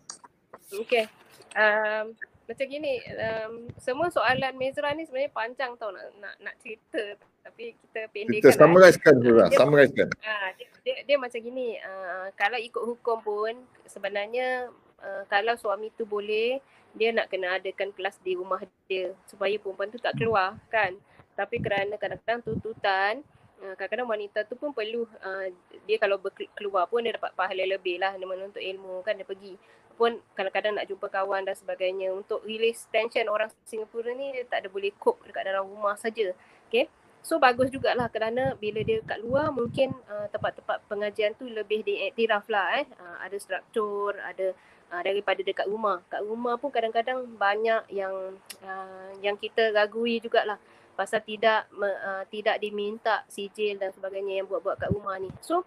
[0.71, 1.11] Okay.
[1.51, 7.17] Um, macam gini, um, semua soalan Mezra ni sebenarnya panjang tau nak nak, nak cerita
[7.45, 8.41] tapi kita pendekkan.
[8.41, 9.47] Kita summarizekan lah.
[9.49, 10.07] Dia, summarizekan.
[10.17, 13.53] Uh, dia, dia, dia, macam gini, uh, kalau ikut hukum pun
[13.85, 16.57] sebenarnya uh, kalau suami tu boleh,
[16.97, 20.97] dia nak kena adakan kelas di rumah dia supaya perempuan tu tak keluar kan.
[21.37, 23.21] Tapi kerana kadang-kadang tuntutan,
[23.55, 25.47] Uh, kadang-kadang wanita tu pun perlu uh,
[25.87, 26.19] dia kalau
[26.59, 29.55] keluar pun dia dapat pahala lebih lah dia menuntut ilmu kan dia pergi
[29.95, 34.63] pun kadang-kadang nak jumpa kawan dan sebagainya untuk release tension orang Singapura ni dia tak
[34.63, 36.35] ada boleh cope dekat dalam rumah saja.
[36.67, 36.91] Okay.
[37.25, 42.45] So bagus jugalah kerana bila dia kat luar mungkin uh, tempat-tempat pengajian tu lebih diiktiraf
[42.53, 42.85] lah eh.
[43.01, 44.53] Uh, ada struktur, ada
[44.93, 46.05] uh, daripada dekat rumah.
[46.05, 50.61] Kat rumah pun kadang-kadang banyak yang uh, yang kita ragui jugalah
[50.93, 55.33] pasal tidak uh, tidak diminta sijil dan sebagainya yang buat-buat kat rumah ni.
[55.41, 55.65] So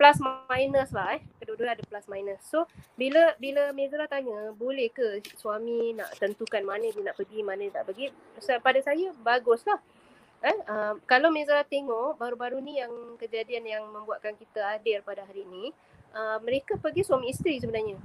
[0.00, 0.16] plus
[0.48, 1.22] minus lah eh.
[1.44, 2.40] Kedua-dua ada plus minus.
[2.48, 2.64] So
[2.96, 7.84] bila bila Mezra tanya boleh ke suami nak tentukan mana dia nak pergi, mana dia
[7.84, 8.08] tak pergi.
[8.64, 9.76] Pada saya bagus lah.
[10.40, 12.88] Eh, uh, kalau Mezra tengok baru-baru ni yang
[13.20, 15.68] kejadian yang membuatkan kita hadir pada hari ini,
[16.16, 18.00] uh, mereka pergi suami isteri sebenarnya.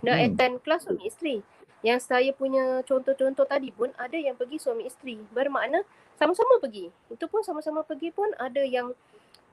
[0.00, 0.26] Nak hmm.
[0.32, 1.44] attend kelas suami isteri.
[1.84, 5.20] Yang saya punya contoh-contoh tadi pun ada yang pergi suami isteri.
[5.28, 5.84] Bermakna
[6.16, 6.88] sama-sama pergi.
[7.12, 8.96] Itu pun sama-sama pergi pun ada yang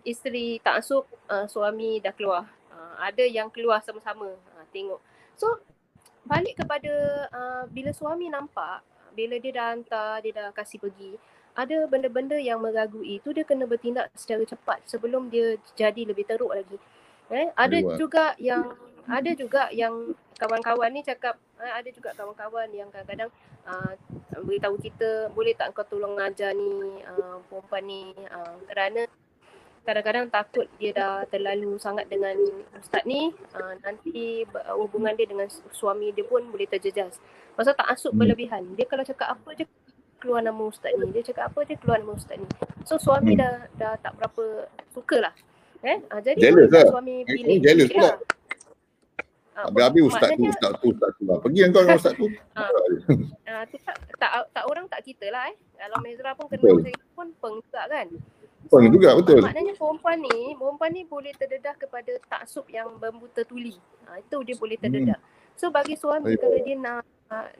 [0.04, 2.48] isteri tak masuk, uh, suami dah keluar.
[2.72, 4.32] Uh, ada yang keluar sama-sama.
[4.56, 5.02] Uh, tengok.
[5.36, 5.60] So
[6.28, 6.94] balik kepada
[7.32, 8.84] uh, bila suami nampak,
[9.16, 11.18] bila dia dah hantar, dia dah kasih pergi
[11.60, 16.56] ada benda-benda yang meragui itu dia kena bertindak secara cepat sebelum dia jadi lebih teruk
[16.56, 16.80] lagi.
[17.30, 18.00] Eh, ada Luar.
[18.00, 18.74] juga yang
[19.10, 23.30] ada juga yang kawan-kawan ni cakap eh, ada juga kawan-kawan yang kadang-kadang
[23.68, 23.94] uh,
[24.46, 29.04] beritahu kita boleh tak kau tolong ajar ni uh, perempuan ni uh, kerana
[29.84, 32.36] kadang-kadang takut dia dah terlalu sangat dengan
[32.78, 34.44] ustaz ni uh, nanti
[34.76, 37.18] hubungan dia dengan suami dia pun boleh terjejas.
[37.56, 38.20] Pasal tak masuk hmm.
[38.20, 38.64] berlebihan.
[38.80, 39.66] Dia kalau cakap apa je
[40.20, 41.08] keluar nama ustaz ni.
[41.12, 42.48] Dia cakap apa dia keluar nama ustaz ni.
[42.84, 43.42] So suami hmm.
[43.42, 45.34] dah dah tak berapa suka lah.
[45.80, 45.98] Eh?
[46.12, 46.86] Ha, jadi jealous lah.
[46.92, 47.56] suami pilih.
[47.56, 48.12] Oh, jealous pula.
[49.56, 51.38] Ha, Habis-habis ustaz tu, ustaz tu, ustaz tu lah.
[51.40, 52.28] Pergi yang kau dengan ustaz tu.
[52.56, 52.64] ha.
[53.48, 55.56] ha, tu tak, tak, tak, orang tak kita lah eh.
[55.80, 56.96] Kalau Mezra pun kena betul.
[57.16, 58.08] pun peng juga kan.
[58.68, 59.40] Peng so, juga betul.
[59.40, 63.80] Maknanya perempuan ni, perempuan ni boleh terdedah kepada taksub yang berbuta tuli.
[64.06, 65.16] Ha, itu dia boleh terdedah.
[65.16, 65.56] Hmm.
[65.56, 66.40] So bagi suami Ayuh.
[66.40, 67.04] kalau dia nak,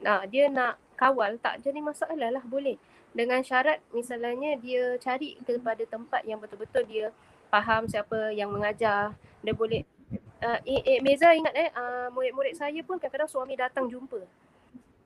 [0.00, 2.76] nak dia nak kawal tak jadi masalah lah boleh
[3.16, 7.08] dengan syarat misalnya dia cari kepada tempat yang betul-betul dia
[7.48, 9.82] faham siapa yang mengajar dia boleh
[10.44, 14.22] uh, eh, eh, Meza ingat eh uh, murid-murid saya pun kadang-kadang suami datang jumpa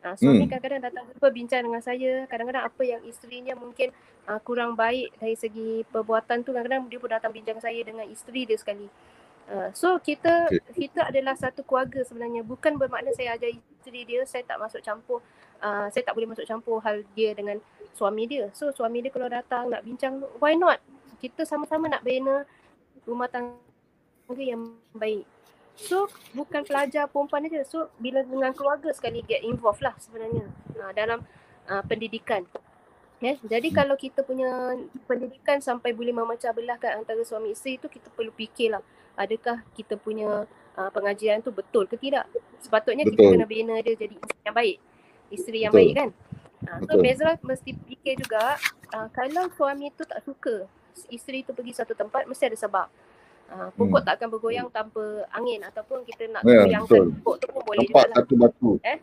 [0.04, 0.50] uh, suami hmm.
[0.52, 3.90] kadang-kadang datang jumpa bincang dengan saya kadang-kadang apa yang isterinya mungkin
[4.28, 8.44] uh, kurang baik dari segi perbuatan tu kadang-kadang dia pun datang bincang saya dengan isteri
[8.44, 8.86] dia sekali.
[9.44, 10.88] Uh, so kita okay.
[10.88, 12.44] kita adalah satu keluarga sebenarnya.
[12.44, 15.24] Bukan bermakna saya ajar isteri dia saya tak masuk campur
[15.64, 17.60] uh, saya tak boleh masuk campur hal dia dengan
[17.96, 18.52] suami dia.
[18.52, 20.80] So suami dia kalau datang nak bincang why not?
[21.20, 22.44] Kita sama-sama nak bina
[23.08, 23.56] rumah tangga
[24.36, 25.24] yang baik
[25.74, 30.46] so bukan pelajar perempuan aja so bila dengan keluarga sekali get involved lah sebenarnya
[30.78, 31.22] uh, dalam
[31.66, 32.46] uh, pendidikan
[33.22, 33.40] Yeah.
[33.40, 33.76] Jadi hmm.
[33.80, 34.76] kalau kita punya
[35.08, 38.84] pendidikan sampai boleh memecah belahkan antara suami isteri itu kita perlu fikirlah
[39.16, 40.44] adakah kita punya
[40.76, 42.28] uh, pengajian tu betul ke tidak.
[42.60, 43.24] Sepatutnya betul.
[43.24, 44.76] kita kena bina dia jadi isteri yang baik.
[45.32, 45.80] Isteri yang betul.
[45.80, 46.08] baik kan.
[46.68, 48.60] Uh, so Mezra mesti fikir juga
[48.92, 50.68] uh, kalau suami tu tak suka
[51.08, 52.86] isteri tu pergi satu tempat mesti ada sebab.
[53.44, 54.06] Uh, pokok hmm.
[54.08, 58.02] tak akan bergoyang tanpa angin ataupun kita nak ya, goyangkan pokok tu pun boleh juga
[58.08, 58.16] lah.
[58.18, 58.70] satu batu.
[58.82, 58.98] Eh?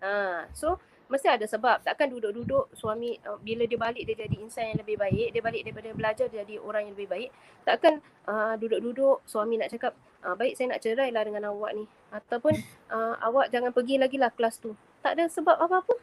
[0.00, 0.76] Uh, so
[1.10, 4.94] mesti ada sebab takkan duduk-duduk suami uh, bila dia balik dia jadi insan yang lebih
[4.94, 7.30] baik dia balik daripada belajar dia jadi orang yang lebih baik
[7.66, 7.98] takkan
[8.30, 12.54] uh, duduk-duduk suami nak cakap uh, baik saya nak cerai lah dengan awak ni ataupun
[12.94, 15.98] uh, awak jangan pergi lagi lah kelas tu tak ada sebab apa-apa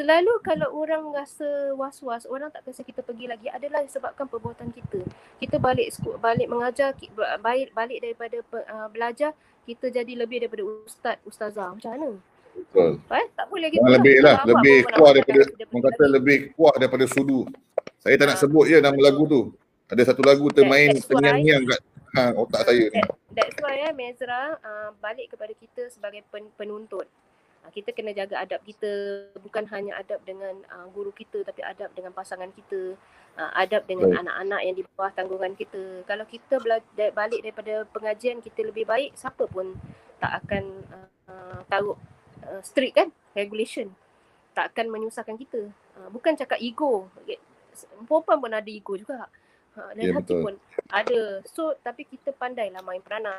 [0.00, 5.04] selalu kalau orang rasa was-was orang tak kasi kita pergi lagi adalah disebabkan perbuatan kita
[5.36, 6.96] kita balik balik mengajar
[7.44, 9.36] balik balik daripada uh, belajar
[9.68, 12.10] kita jadi lebih daripada ustaz ustazah macam mana
[12.50, 12.98] Betul.
[13.14, 13.78] Eh, tak boleh gitu.
[13.86, 17.46] Lebih lah, lebih kuat daripada orang kata lebih kuat daripada sudu.
[18.02, 18.30] Saya tak ha.
[18.34, 18.42] nak ah.
[18.42, 19.54] sebut je nama lagu tu.
[19.86, 21.80] Ada satu lagu termain terngiang-ngiang kat
[22.18, 22.90] ha, otak saya.
[22.90, 23.06] That,
[23.38, 27.06] that's why ya, Mezra uh, balik kepada kita sebagai pen, penuntut.
[27.60, 28.88] Uh, kita kena jaga adab kita
[29.40, 32.96] bukan hanya adab dengan uh, guru kita tapi adab dengan pasangan kita.
[33.38, 34.20] Uh, adab dengan baik.
[34.26, 36.02] anak-anak yang di bawah tanggungan kita.
[36.04, 39.78] Kalau kita bela- balik daripada pengajian kita lebih baik, siapa pun
[40.20, 41.96] tak akan uh, taruh
[42.44, 43.88] uh, strict kan regulation
[44.52, 47.08] tak akan menyusahkan kita uh, bukan cakap ego
[48.04, 49.26] perempuan pun ada ego juga
[49.94, 50.42] dan ya, hati betul.
[50.44, 50.54] pun
[50.90, 53.38] ada so tapi kita pandailah main peranan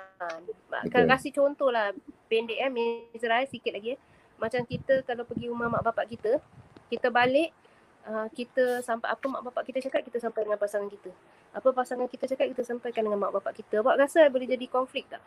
[0.72, 1.92] akan kasih contoh lah
[2.32, 4.00] pendek eh Mizrael sikit lagi eh.
[4.42, 6.42] Macam kita kalau pergi rumah mak bapak kita
[6.90, 7.54] kita balik
[8.02, 11.14] Uh, kita sampai apa mak bapak kita cakap kita sampai dengan pasangan kita.
[11.54, 13.86] Apa pasangan kita cakap kita sampaikan dengan mak bapak kita.
[13.86, 15.22] Awak rasa boleh jadi konflik tak?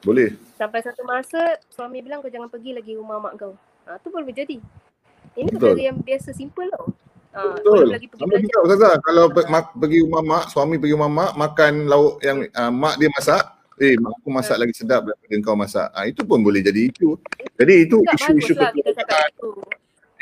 [0.00, 0.32] Boleh.
[0.56, 3.52] Sampai satu masa suami bilang kau jangan pergi lagi rumah mak kau.
[3.84, 4.64] Ha, tu boleh jadi.
[5.36, 5.76] Ini Betul.
[5.76, 6.88] perkara yang biasa simple tau.
[7.36, 8.00] Uh, Betul.
[8.00, 8.94] Sama juga Ustazah.
[9.04, 9.24] Kalau
[9.76, 13.44] pergi rumah mak, suami pergi rumah mak, makan lauk yang uh, mak dia masak,
[13.80, 15.88] eh mak aku masak lagi sedap daripada kau masak.
[15.94, 17.16] Ah itu pun boleh jadi itu.
[17.56, 19.30] Jadi itu isu-isu lah kekeluargaan.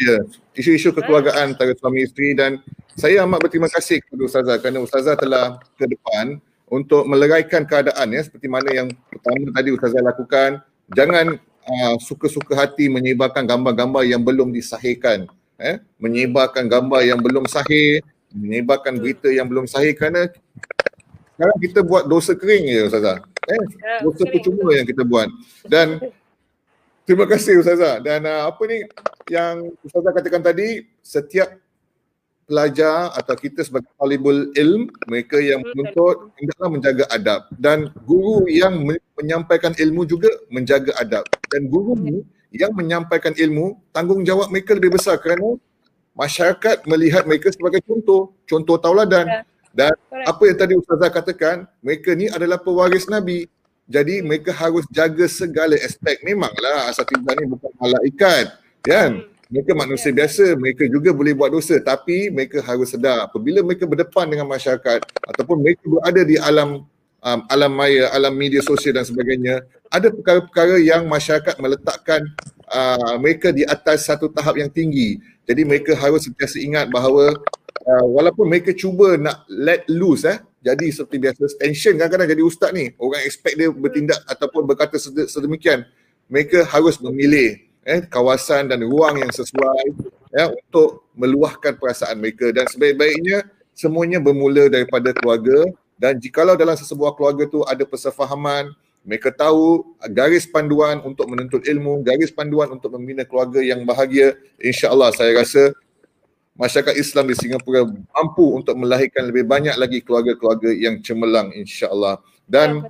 [0.01, 0.17] Ya,
[0.57, 2.63] isu-isu kekeluargaan antara suami isteri dan
[2.97, 8.23] saya amat berterima kasih kepada Ustazah kerana Ustazah telah ke depan untuk meleraikan keadaan ya
[8.25, 10.51] seperti mana yang pertama tadi Ustazah lakukan.
[10.91, 11.27] Jangan
[11.67, 15.29] uh, suka-suka hati menyebarkan gambar-gambar yang belum disahihkan.
[15.61, 18.01] Eh, menyebarkan gambar yang belum sahih,
[18.33, 20.33] menyebarkan berita yang belum sahih kerana
[21.41, 23.17] sekarang kita buat dosa kering je Ustazah.
[23.49, 25.25] Eh, ya, dosa percuma yang kita buat.
[25.65, 25.97] Dan
[27.09, 27.97] terima kasih Ustazah.
[28.05, 28.85] Dan uh, apa ni
[29.33, 31.57] yang Ustazah katakan tadi, setiap
[32.45, 37.49] pelajar atau kita sebagai talibul ilm, mereka yang menuntut hendaklah menjaga adab.
[37.57, 38.77] Dan guru yang
[39.17, 41.25] menyampaikan ilmu juga menjaga adab.
[41.49, 42.21] Dan guru
[42.53, 45.57] yang menyampaikan ilmu, tanggungjawab mereka lebih besar kerana
[46.13, 49.25] masyarakat melihat mereka sebagai contoh, contoh tauladan.
[49.25, 49.41] Ya.
[49.71, 50.27] Dan Correct.
[50.27, 53.47] apa yang tadi Ustazah katakan, mereka ni adalah pewaris Nabi.
[53.91, 56.23] Jadi mereka harus jaga segala aspek.
[56.23, 58.55] Memanglah asatizah ni bukan malaikat.
[58.87, 59.27] Kan?
[59.27, 59.31] Hmm.
[59.51, 60.23] Mereka manusia yeah.
[60.23, 61.75] biasa, mereka juga boleh buat dosa.
[61.83, 66.87] Tapi mereka harus sedar apabila mereka berdepan dengan masyarakat ataupun mereka berada di alam
[67.25, 72.23] um, alam maya, alam media sosial dan sebagainya, ada perkara-perkara yang masyarakat meletakkan
[72.71, 75.21] uh, mereka di atas satu tahap yang tinggi.
[75.51, 77.35] Jadi mereka harus sentiasa ingat bahawa
[77.87, 80.39] uh, walaupun mereka cuba nak let loose eh.
[80.61, 82.93] Jadi seperti biasa tension kadang-kadang jadi ustaz ni.
[83.01, 85.89] Orang expect dia bertindak ataupun berkata sedemikian.
[86.29, 89.85] Mereka harus memilih eh kawasan dan ruang yang sesuai
[90.37, 92.53] ya untuk meluahkan perasaan mereka.
[92.53, 95.65] Dan sebaik-baiknya semuanya bermula daripada keluarga.
[95.97, 102.05] Dan jikalau dalam sesebuah keluarga tu ada persefahaman mereka tahu garis panduan untuk menuntut ilmu,
[102.05, 104.37] garis panduan untuk membina keluarga yang bahagia.
[104.61, 105.73] InsyaAllah saya rasa
[106.61, 112.21] masyarakat Islam di Singapura mampu untuk melahirkan lebih banyak lagi keluarga-keluarga yang cemerlang insya-Allah.
[112.45, 112.85] Dan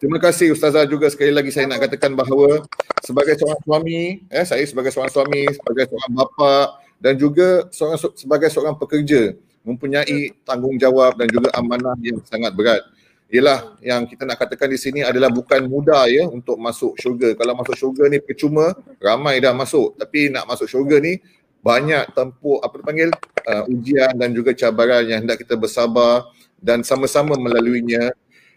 [0.00, 2.64] terima kasih ustazah juga sekali lagi saya nak katakan bahawa
[3.04, 8.48] sebagai seorang suami, eh saya sebagai seorang suami, sebagai seorang bapa dan juga seorang sebagai
[8.48, 12.82] seorang pekerja mempunyai tanggungjawab dan juga amanah yang sangat berat.
[13.32, 17.32] Ialah yang kita nak katakan di sini adalah bukan mudah ya untuk masuk syurga.
[17.32, 19.96] Kalau masuk syurga ni percuma, ramai dah masuk.
[19.96, 21.16] Tapi nak masuk syurga ni
[21.62, 23.14] banyak tempuh apa dipanggil
[23.46, 26.26] uh, ujian dan juga cabaran yang hendak kita bersabar
[26.58, 28.10] dan sama-sama melaluinya.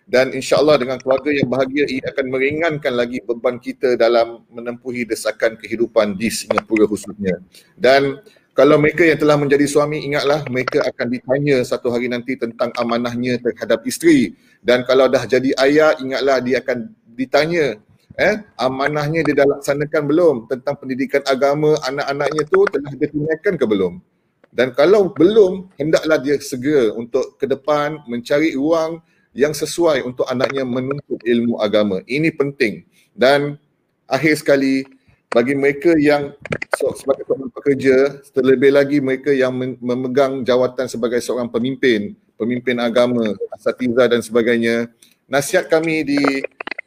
[0.06, 5.58] Dan insyaallah dengan keluarga yang bahagia ia akan meringankan lagi beban kita dalam menempuhi desakan
[5.58, 7.42] kehidupan di Singapura khususnya.
[7.74, 8.22] Dan
[8.54, 13.42] kalau mereka yang telah menjadi suami ingatlah mereka akan ditanya satu hari nanti tentang amanahnya
[13.42, 14.38] terhadap isteri.
[14.62, 17.82] Dan kalau dah jadi ayah ingatlah dia akan ditanya
[18.16, 20.36] eh amanahnya dia dah laksanakan belum?
[20.48, 24.02] Tentang pendidikan agama anak-anaknya tu telah ditunaikan ke belum?
[24.56, 29.04] Dan kalau belum hendaklah dia segera untuk ke depan mencari ruang
[29.36, 32.00] yang sesuai untuk anaknya menuntut ilmu agama.
[32.08, 32.88] Ini penting.
[33.12, 33.60] Dan
[34.08, 34.88] akhir sekali
[35.36, 36.32] bagi mereka yang
[36.96, 39.52] sebagai seorang pekerja terlebih lagi mereka yang
[39.84, 44.88] memegang jawatan sebagai seorang pemimpin pemimpin agama asatiza dan sebagainya
[45.28, 46.22] nasihat kami di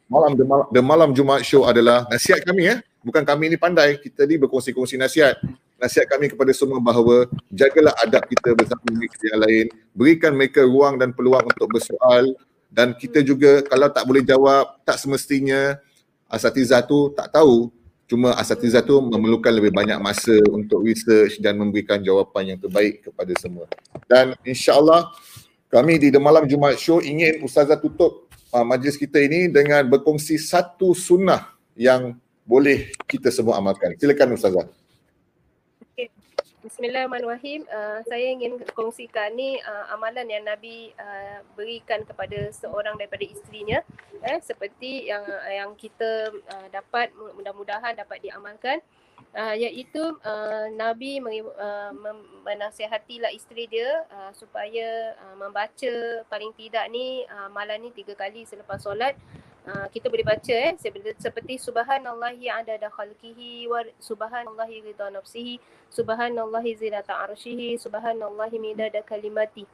[0.09, 2.81] malam the, malam the malam Jumaat show adalah nasihat kami ya.
[2.99, 5.39] Bukan kami ni pandai, kita ni berkongsi-kongsi nasihat.
[5.79, 9.65] Nasihat kami kepada semua bahawa jagalah adab kita bersama mereka yang lain.
[9.95, 12.35] Berikan mereka ruang dan peluang untuk bersoal.
[12.67, 15.79] Dan kita juga kalau tak boleh jawab, tak semestinya
[16.27, 17.71] asatiza tu tak tahu.
[18.09, 23.31] Cuma asatiza tu memerlukan lebih banyak masa untuk research dan memberikan jawapan yang terbaik kepada
[23.39, 23.69] semua.
[24.09, 25.13] Dan insyaAllah
[25.69, 30.37] kami di The Malam Jumaat Show ingin Ustazah tutup uh, majlis kita ini dengan berkongsi
[30.41, 33.93] satu sunnah yang boleh kita semua amalkan.
[34.01, 34.65] Silakan Ustazah.
[35.93, 36.09] Okay.
[36.65, 37.63] Bismillahirrahmanirrahim.
[37.69, 43.79] Uh, saya ingin kongsikan ni uh, amalan yang Nabi uh, berikan kepada seorang daripada isterinya
[44.25, 48.98] eh, seperti yang yang kita uh, dapat mudah-mudahan dapat diamalkan uh,
[49.55, 51.91] iaitu uh, Nabi uh,
[52.43, 55.93] menasihatilah isteri dia uh, supaya uh, membaca
[56.27, 59.13] paling tidak ni uh, malam ni tiga kali selepas solat.
[59.69, 60.73] Uh, kita boleh baca eh
[61.19, 65.61] seperti subhanallahi adada khalqihi wa subhanallahi ridha nafsihi
[65.93, 69.69] subhanallahi zinata arsyihi subhanallahi midada kalimati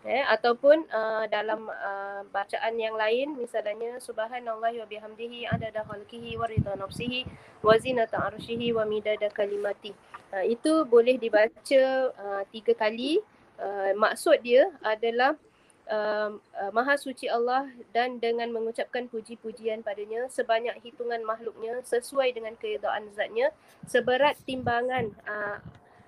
[0.00, 6.48] eh ataupun uh, dalam uh, bacaan yang lain misalnya subhanallahi wa bihamdihi adada khalqihi wa
[6.48, 7.28] ridha nafsihi
[7.60, 9.92] wa zinata arsyihi wa midada kalimati
[10.32, 11.84] uh, itu boleh dibaca
[12.16, 13.20] uh, tiga kali
[13.60, 15.36] uh, maksud dia adalah
[15.92, 22.56] uh, uh, maha suci Allah dan dengan mengucapkan puji-pujian padanya sebanyak hitungan makhluknya sesuai dengan
[22.56, 23.52] keridaan zatnya
[23.84, 25.60] seberat timbangan uh,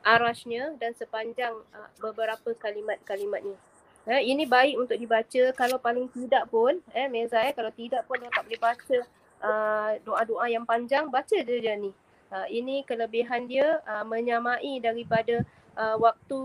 [0.02, 3.54] arasnya dan sepanjang uh, beberapa kalimat-kalimatnya.
[4.02, 8.18] Eh, ini baik untuk dibaca kalau paling tidak pun eh Meza eh kalau tidak pun
[8.18, 8.98] tak boleh baca
[9.38, 11.94] uh, doa-doa yang panjang baca je dia ni.
[12.26, 15.46] Uh, ini kelebihan dia uh, menyamai daripada
[15.78, 16.40] uh, waktu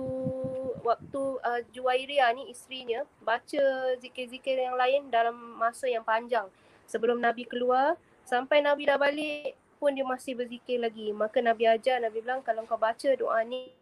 [0.85, 3.63] waktu uh, Juwairia ni isterinya baca
[4.05, 6.45] zikir-zikir yang lain dalam masa yang panjang
[6.85, 11.09] sebelum Nabi keluar sampai Nabi dah balik pun dia masih berzikir lagi.
[11.09, 13.73] Maka Nabi ajar, Nabi bilang kalau kau baca doa ni,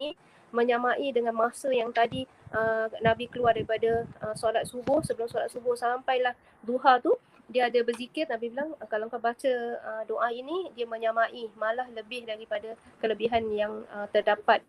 [0.00, 0.16] ni
[0.54, 2.24] menyamai dengan masa yang tadi
[2.54, 6.32] uh, Nabi keluar daripada uh, solat subuh, sebelum solat subuh sampailah
[6.62, 7.12] duha tu,
[7.50, 9.52] dia ada berzikir, Nabi bilang kalau kau baca
[9.82, 14.64] uh, doa ini, dia menyamai malah lebih daripada kelebihan yang uh, terdapat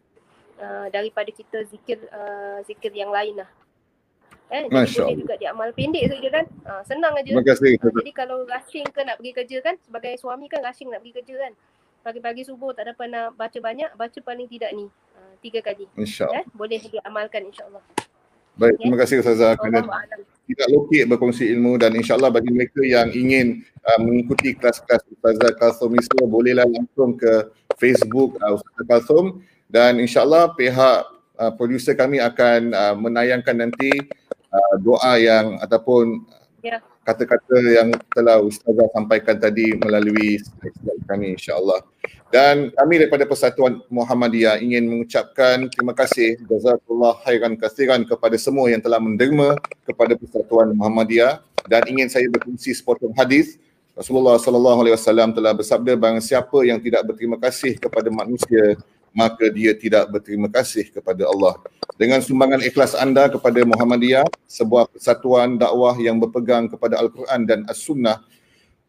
[0.59, 3.49] uh, daripada kita zikir uh, zikir yang lain lah.
[4.53, 6.45] Eh, Masya boleh juga diamal pendek saja kan.
[6.69, 7.33] Ha, senang aja.
[7.33, 7.81] Terima kasih.
[7.81, 11.13] Ha, jadi kalau rushing ke nak pergi kerja kan, sebagai suami kan rushing nak pergi
[11.17, 11.53] kerja kan.
[12.05, 14.86] Pagi-pagi subuh tak dapat nak baca banyak, baca paling tidak ni.
[15.46, 15.86] Tiga kali.
[15.93, 16.41] InsyaAllah.
[16.41, 17.84] Eh, boleh diamalkan insyaAllah.
[18.58, 19.86] Baik, terima kasih Ustazah kerana
[20.50, 25.93] tidak lokit berkongsi ilmu dan insyaAllah bagi mereka yang ingin uh, mengikuti kelas-kelas Ustazah Kalsum
[26.00, 29.26] Isra bolehlah langsung ke Facebook uh, Ustazah Kalsum
[29.70, 31.00] dan insyaAllah pihak
[31.36, 33.91] uh, producer kami akan uh, menayangkan nanti
[34.50, 36.24] uh, doa yang ataupun
[36.64, 36.80] yeah.
[37.06, 41.86] Kata-kata yang telah ustazah sampaikan tadi melalui slide kami insyaallah.
[42.34, 48.82] Dan kami daripada Persatuan Muhammadiyah ingin mengucapkan terima kasih jazakallah khairan katsiran kepada semua yang
[48.82, 51.39] telah menderma kepada Persatuan Muhammadiyah
[51.70, 53.62] dan ingin saya berkongsi sepotong hadis
[53.95, 58.76] Rasulullah sallallahu alaihi wasallam telah bersabda barang siapa yang tidak berterima kasih kepada manusia
[59.16, 61.55] maka dia tidak berterima kasih kepada Allah.
[61.95, 68.20] Dengan sumbangan ikhlas anda kepada Muhammadiyah, sebuah persatuan dakwah yang berpegang kepada Al-Quran dan As-Sunnah,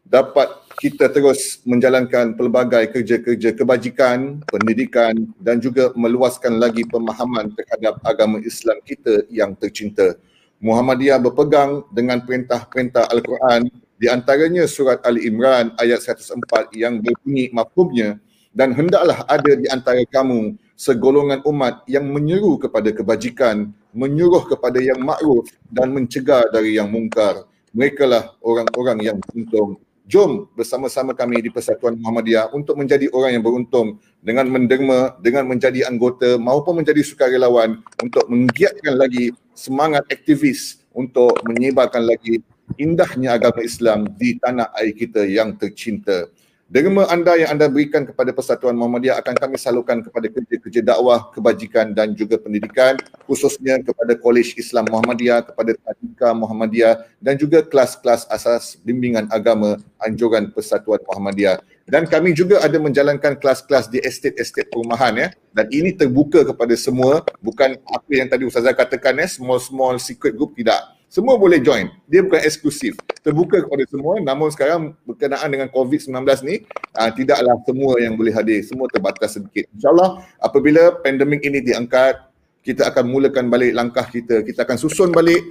[0.03, 0.51] dapat
[0.83, 8.83] kita terus menjalankan pelbagai kerja-kerja kebajikan, pendidikan dan juga meluaskan lagi pemahaman terhadap agama Islam
[8.83, 10.19] kita yang tercinta.
[10.59, 18.19] Muhammadiyah berpegang dengan perintah-perintah Al-Quran di antaranya surat Ali Imran ayat 104 yang berbunyi mafhumnya
[18.57, 24.97] dan hendaklah ada di antara kamu segolongan umat yang menyeru kepada kebajikan, menyuruh kepada yang
[24.97, 27.45] makruf dan mencegah dari yang mungkar.
[27.69, 29.77] Mereka lah orang-orang yang beruntung.
[30.09, 35.85] Jom bersama-sama kami di Persatuan Muhammadiyah untuk menjadi orang yang beruntung dengan menderma, dengan menjadi
[35.85, 42.41] anggota maupun menjadi sukarelawan untuk menggiatkan lagi semangat aktivis untuk menyebarkan lagi
[42.79, 46.31] indahnya agama Islam di tanah air kita yang tercinta.
[46.67, 51.95] Derma anda yang anda berikan kepada Persatuan Muhammadiyah akan kami salurkan kepada kerja-kerja dakwah, kebajikan
[51.95, 58.75] dan juga pendidikan khususnya kepada Kolej Islam Muhammadiyah, kepada Tadika Muhammadiyah dan juga kelas-kelas asas
[58.83, 61.63] bimbingan agama anjuran Persatuan Muhammadiyah.
[61.87, 65.27] Dan kami juga ada menjalankan kelas-kelas di estate-estate perumahan ya.
[65.55, 70.51] Dan ini terbuka kepada semua, bukan apa yang tadi Ustazah katakan ya, small-small secret group
[70.59, 70.96] tidak.
[71.07, 71.87] Semua boleh join.
[72.03, 72.99] Dia bukan eksklusif.
[73.23, 74.19] Terbuka kepada semua.
[74.19, 76.11] Namun sekarang berkenaan dengan COVID-19
[76.43, 78.59] ni, uh, tidaklah semua yang boleh hadir.
[78.67, 79.71] Semua terbatas sedikit.
[79.71, 82.27] InsyaAllah apabila pandemik ini diangkat,
[82.59, 84.43] kita akan mulakan balik langkah kita.
[84.43, 85.47] Kita akan susun balik,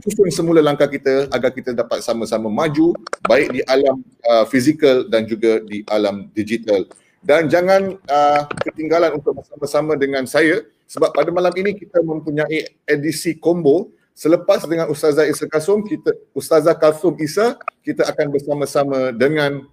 [0.00, 2.96] susun semula langkah kita agar kita dapat sama-sama maju
[3.28, 6.88] baik di alam uh, fizikal dan juga di alam digital.
[7.20, 13.36] Dan jangan uh, ketinggalan untuk bersama-sama dengan saya sebab pada malam ini kita mempunyai edisi
[13.36, 19.66] combo Selepas dengan Ustazah Isa Kasum, kita Ustazah Kasum Isa, kita akan bersama-sama dengan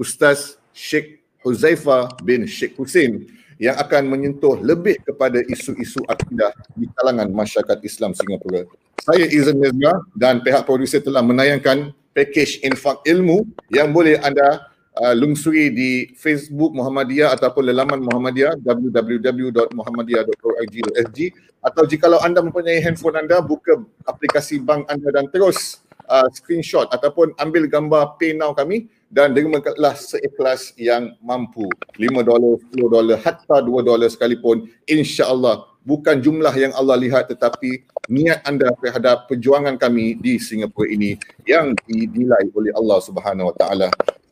[0.00, 3.28] Ustaz Sheikh Huzaifa bin Sheikh Hussein
[3.60, 8.64] yang akan menyentuh lebih kepada isu-isu akidah di kalangan masyarakat Islam Singapura.
[9.04, 14.64] Saya Izan Mirza dan pihak produser telah menayangkan package infak ilmu yang boleh anda
[14.98, 21.18] uh, lungsuri di Facebook Muhammadiyah ataupun lelaman Muhammadiyah www.muhammadiyah.org.sg
[21.58, 25.80] atau jikalau anda mempunyai handphone anda buka aplikasi bank anda dan terus
[26.10, 31.64] uh, screenshot ataupun ambil gambar pay now kami dan dermakanlah seikhlas yang mampu.
[31.96, 35.64] 5 dolar 10 dolar hatta 2 dolar sekalipun insya-Allah.
[35.80, 41.16] Bukan jumlah yang Allah lihat tetapi niat anda terhadap perjuangan kami di Singapura ini
[41.48, 43.88] yang dinilai oleh Allah Subhanahu Wa Taala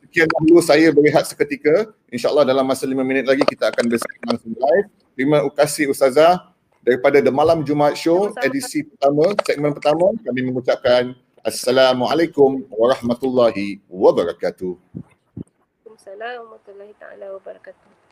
[0.07, 1.91] sekian dahulu saya berehat seketika.
[2.07, 4.87] InsyaAllah dalam masa lima minit lagi kita akan bersama langsung live.
[5.19, 11.11] Terima kasih Ustazah daripada The Malam Jumaat Show edisi pertama, segmen pertama kami mengucapkan
[11.43, 14.75] Assalamualaikum warahmatullahi wabarakatuh.
[15.87, 17.86] Assalamualaikum warahmatullahi wabarakatuh.